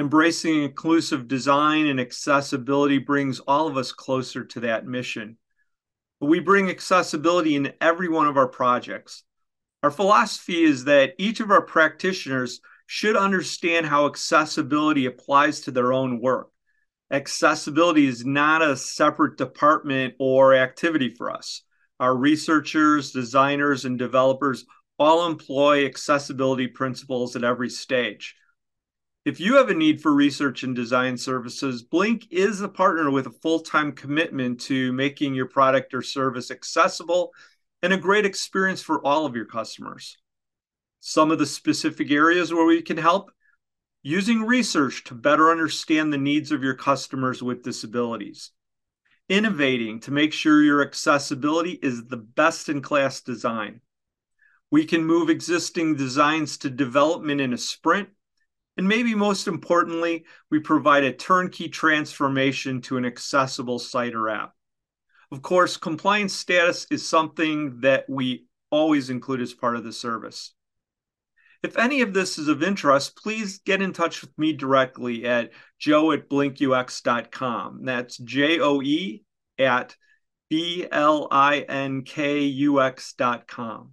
Embracing 0.00 0.62
inclusive 0.62 1.28
design 1.28 1.86
and 1.86 2.00
accessibility 2.00 2.96
brings 2.96 3.40
all 3.40 3.66
of 3.66 3.76
us 3.76 3.92
closer 3.92 4.44
to 4.44 4.60
that 4.60 4.86
mission. 4.86 5.36
We 6.20 6.40
bring 6.40 6.70
accessibility 6.70 7.54
in 7.54 7.74
every 7.82 8.08
one 8.08 8.26
of 8.26 8.38
our 8.38 8.48
projects. 8.48 9.24
Our 9.82 9.90
philosophy 9.90 10.62
is 10.62 10.84
that 10.84 11.14
each 11.18 11.40
of 11.40 11.50
our 11.50 11.60
practitioners 11.60 12.60
should 12.86 13.14
understand 13.14 13.86
how 13.86 14.06
accessibility 14.06 15.06
applies 15.06 15.60
to 15.62 15.70
their 15.70 15.92
own 15.92 16.20
work. 16.20 16.48
Accessibility 17.10 18.06
is 18.06 18.24
not 18.24 18.62
a 18.62 18.76
separate 18.76 19.36
department 19.36 20.14
or 20.18 20.54
activity 20.54 21.10
for 21.10 21.30
us. 21.30 21.62
Our 21.98 22.16
researchers, 22.16 23.10
designers, 23.10 23.84
and 23.84 23.98
developers 23.98 24.64
all 25.00 25.26
employ 25.26 25.86
accessibility 25.86 26.66
principles 26.66 27.34
at 27.34 27.42
every 27.42 27.70
stage. 27.70 28.36
If 29.24 29.40
you 29.40 29.56
have 29.56 29.70
a 29.70 29.74
need 29.74 30.02
for 30.02 30.12
research 30.12 30.62
and 30.62 30.76
design 30.76 31.16
services, 31.16 31.82
Blink 31.82 32.26
is 32.30 32.60
a 32.60 32.68
partner 32.68 33.10
with 33.10 33.26
a 33.26 33.30
full 33.42 33.60
time 33.60 33.92
commitment 33.92 34.60
to 34.62 34.92
making 34.92 35.34
your 35.34 35.48
product 35.48 35.94
or 35.94 36.02
service 36.02 36.50
accessible 36.50 37.32
and 37.82 37.94
a 37.94 37.98
great 37.98 38.26
experience 38.26 38.82
for 38.82 39.04
all 39.04 39.24
of 39.24 39.34
your 39.34 39.46
customers. 39.46 40.18
Some 41.00 41.30
of 41.30 41.38
the 41.38 41.46
specific 41.46 42.10
areas 42.10 42.52
where 42.52 42.66
we 42.66 42.82
can 42.82 42.98
help 42.98 43.30
using 44.02 44.42
research 44.42 45.04
to 45.04 45.14
better 45.14 45.50
understand 45.50 46.12
the 46.12 46.18
needs 46.18 46.52
of 46.52 46.62
your 46.62 46.74
customers 46.74 47.42
with 47.42 47.62
disabilities, 47.62 48.50
innovating 49.30 50.00
to 50.00 50.10
make 50.10 50.34
sure 50.34 50.62
your 50.62 50.82
accessibility 50.82 51.78
is 51.82 52.04
the 52.04 52.18
best 52.18 52.68
in 52.68 52.82
class 52.82 53.22
design. 53.22 53.80
We 54.70 54.84
can 54.84 55.04
move 55.04 55.30
existing 55.30 55.96
designs 55.96 56.58
to 56.58 56.70
development 56.70 57.40
in 57.40 57.52
a 57.52 57.58
sprint 57.58 58.08
and 58.80 58.88
maybe 58.88 59.14
most 59.14 59.46
importantly, 59.46 60.24
we 60.50 60.58
provide 60.58 61.04
a 61.04 61.12
turnkey 61.12 61.68
transformation 61.68 62.80
to 62.82 62.96
an 62.96 63.04
accessible 63.04 63.78
site 63.78 64.14
or 64.14 64.30
app. 64.30 64.54
Of 65.30 65.42
course, 65.42 65.76
compliance 65.76 66.32
status 66.32 66.86
is 66.90 67.06
something 67.06 67.80
that 67.80 68.06
we 68.08 68.46
always 68.70 69.10
include 69.10 69.42
as 69.42 69.52
part 69.52 69.76
of 69.76 69.84
the 69.84 69.92
service. 69.92 70.54
If 71.62 71.76
any 71.76 72.00
of 72.00 72.14
this 72.14 72.38
is 72.38 72.48
of 72.48 72.62
interest, 72.62 73.16
please 73.16 73.58
get 73.58 73.82
in 73.82 73.92
touch 73.92 74.22
with 74.22 74.30
me 74.38 74.54
directly 74.54 75.26
at 75.26 75.50
joe 75.78 76.12
at 76.12 76.30
blinkux.com. 76.30 77.84
That's 77.84 78.16
J 78.16 78.60
O 78.60 78.80
E 78.80 79.22
at 79.58 79.94
B 80.48 80.86
L 80.90 81.28
I 81.30 81.58
N 81.68 82.00
K 82.02 82.44
U 82.44 82.80
X.com. 82.80 83.92